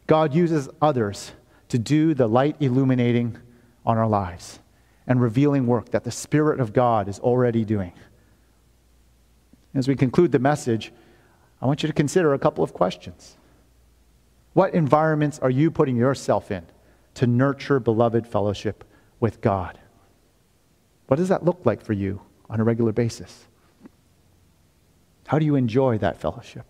God 0.06 0.34
uses 0.34 0.68
others 0.82 1.32
to 1.68 1.78
do 1.78 2.14
the 2.14 2.26
light 2.26 2.56
illuminating 2.60 3.38
on 3.86 3.98
our 3.98 4.08
lives 4.08 4.58
and 5.06 5.20
revealing 5.20 5.66
work 5.66 5.90
that 5.90 6.04
the 6.04 6.10
Spirit 6.10 6.60
of 6.60 6.72
God 6.72 7.08
is 7.08 7.18
already 7.20 7.64
doing. 7.64 7.92
As 9.74 9.88
we 9.88 9.96
conclude 9.96 10.32
the 10.32 10.38
message, 10.38 10.92
I 11.60 11.66
want 11.66 11.82
you 11.82 11.86
to 11.86 11.92
consider 11.92 12.32
a 12.34 12.38
couple 12.38 12.64
of 12.64 12.72
questions. 12.72 13.36
What 14.54 14.72
environments 14.72 15.38
are 15.40 15.50
you 15.50 15.70
putting 15.70 15.96
yourself 15.96 16.50
in 16.50 16.64
to 17.14 17.26
nurture 17.26 17.78
beloved 17.78 18.26
fellowship 18.26 18.84
with 19.20 19.40
God? 19.40 19.78
What 21.08 21.16
does 21.16 21.28
that 21.28 21.44
look 21.44 21.60
like 21.64 21.84
for 21.84 21.92
you 21.92 22.22
on 22.48 22.60
a 22.60 22.64
regular 22.64 22.92
basis? 22.92 23.46
How 25.26 25.38
do 25.38 25.44
you 25.44 25.56
enjoy 25.56 25.98
that 25.98 26.20
fellowship? 26.20 26.66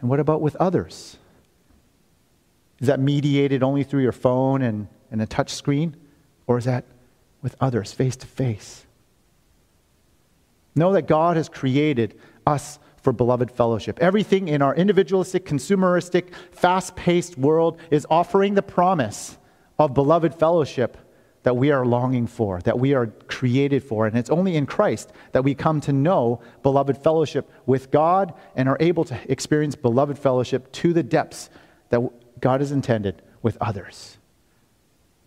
And 0.00 0.08
what 0.08 0.20
about 0.20 0.40
with 0.40 0.56
others? 0.56 1.16
Is 2.80 2.86
that 2.86 3.00
mediated 3.00 3.62
only 3.62 3.84
through 3.84 4.02
your 4.02 4.12
phone 4.12 4.62
and, 4.62 4.88
and 5.10 5.22
a 5.22 5.26
touch 5.26 5.50
screen? 5.50 5.96
Or 6.46 6.58
is 6.58 6.64
that 6.64 6.84
with 7.40 7.56
others, 7.60 7.92
face 7.92 8.16
to 8.16 8.26
face? 8.26 8.84
Know 10.74 10.92
that 10.92 11.06
God 11.06 11.36
has 11.36 11.48
created 11.48 12.18
us 12.46 12.78
for 13.02 13.12
beloved 13.12 13.50
fellowship. 13.50 13.98
Everything 14.00 14.48
in 14.48 14.62
our 14.62 14.74
individualistic, 14.74 15.44
consumeristic, 15.44 16.32
fast 16.52 16.96
paced 16.96 17.36
world 17.36 17.78
is 17.90 18.06
offering 18.08 18.54
the 18.54 18.62
promise 18.62 19.36
of 19.78 19.92
beloved 19.92 20.34
fellowship 20.34 20.96
that 21.42 21.56
we 21.56 21.72
are 21.72 21.84
longing 21.84 22.28
for, 22.28 22.60
that 22.60 22.78
we 22.78 22.94
are 22.94 23.08
created 23.26 23.82
for. 23.82 24.06
And 24.06 24.16
it's 24.16 24.30
only 24.30 24.54
in 24.54 24.64
Christ 24.64 25.12
that 25.32 25.42
we 25.42 25.54
come 25.54 25.80
to 25.82 25.92
know 25.92 26.40
beloved 26.62 26.96
fellowship 26.96 27.50
with 27.66 27.90
God 27.90 28.32
and 28.54 28.68
are 28.68 28.76
able 28.78 29.04
to 29.04 29.18
experience 29.28 29.74
beloved 29.74 30.16
fellowship 30.16 30.70
to 30.72 30.92
the 30.92 31.02
depths 31.02 31.50
that 31.88 32.00
God 32.40 32.60
has 32.60 32.70
intended 32.70 33.20
with 33.42 33.58
others. 33.60 34.18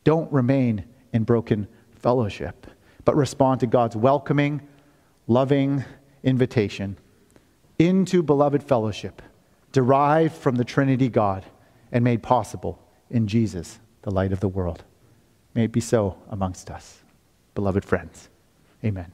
Don't 0.06 0.32
remain 0.32 0.86
in 1.12 1.24
broken 1.24 1.68
fellowship, 1.96 2.68
but 3.04 3.18
respond 3.18 3.60
to 3.60 3.68
God's 3.68 3.98
welcoming, 3.98 4.66
loving 5.28 5.84
invitation 6.24 6.96
into 7.78 8.24
beloved 8.24 8.64
fellowship, 8.64 9.22
derived 9.72 10.34
from 10.34 10.56
the 10.56 10.64
Trinity 10.64 11.10
God 11.10 11.46
and 11.92 12.04
made 12.04 12.24
possible 12.24 12.82
in 13.10 13.28
Jesus, 13.28 13.80
the 14.02 14.12
light 14.12 14.32
of 14.32 14.40
the 14.40 14.48
world. 14.48 14.84
May 15.54 15.66
it 15.66 15.72
be 15.72 15.82
so 15.82 16.18
amongst 16.30 16.70
us, 16.70 17.04
beloved 17.54 17.86
friends. 17.86 18.30
Amen. 18.84 19.12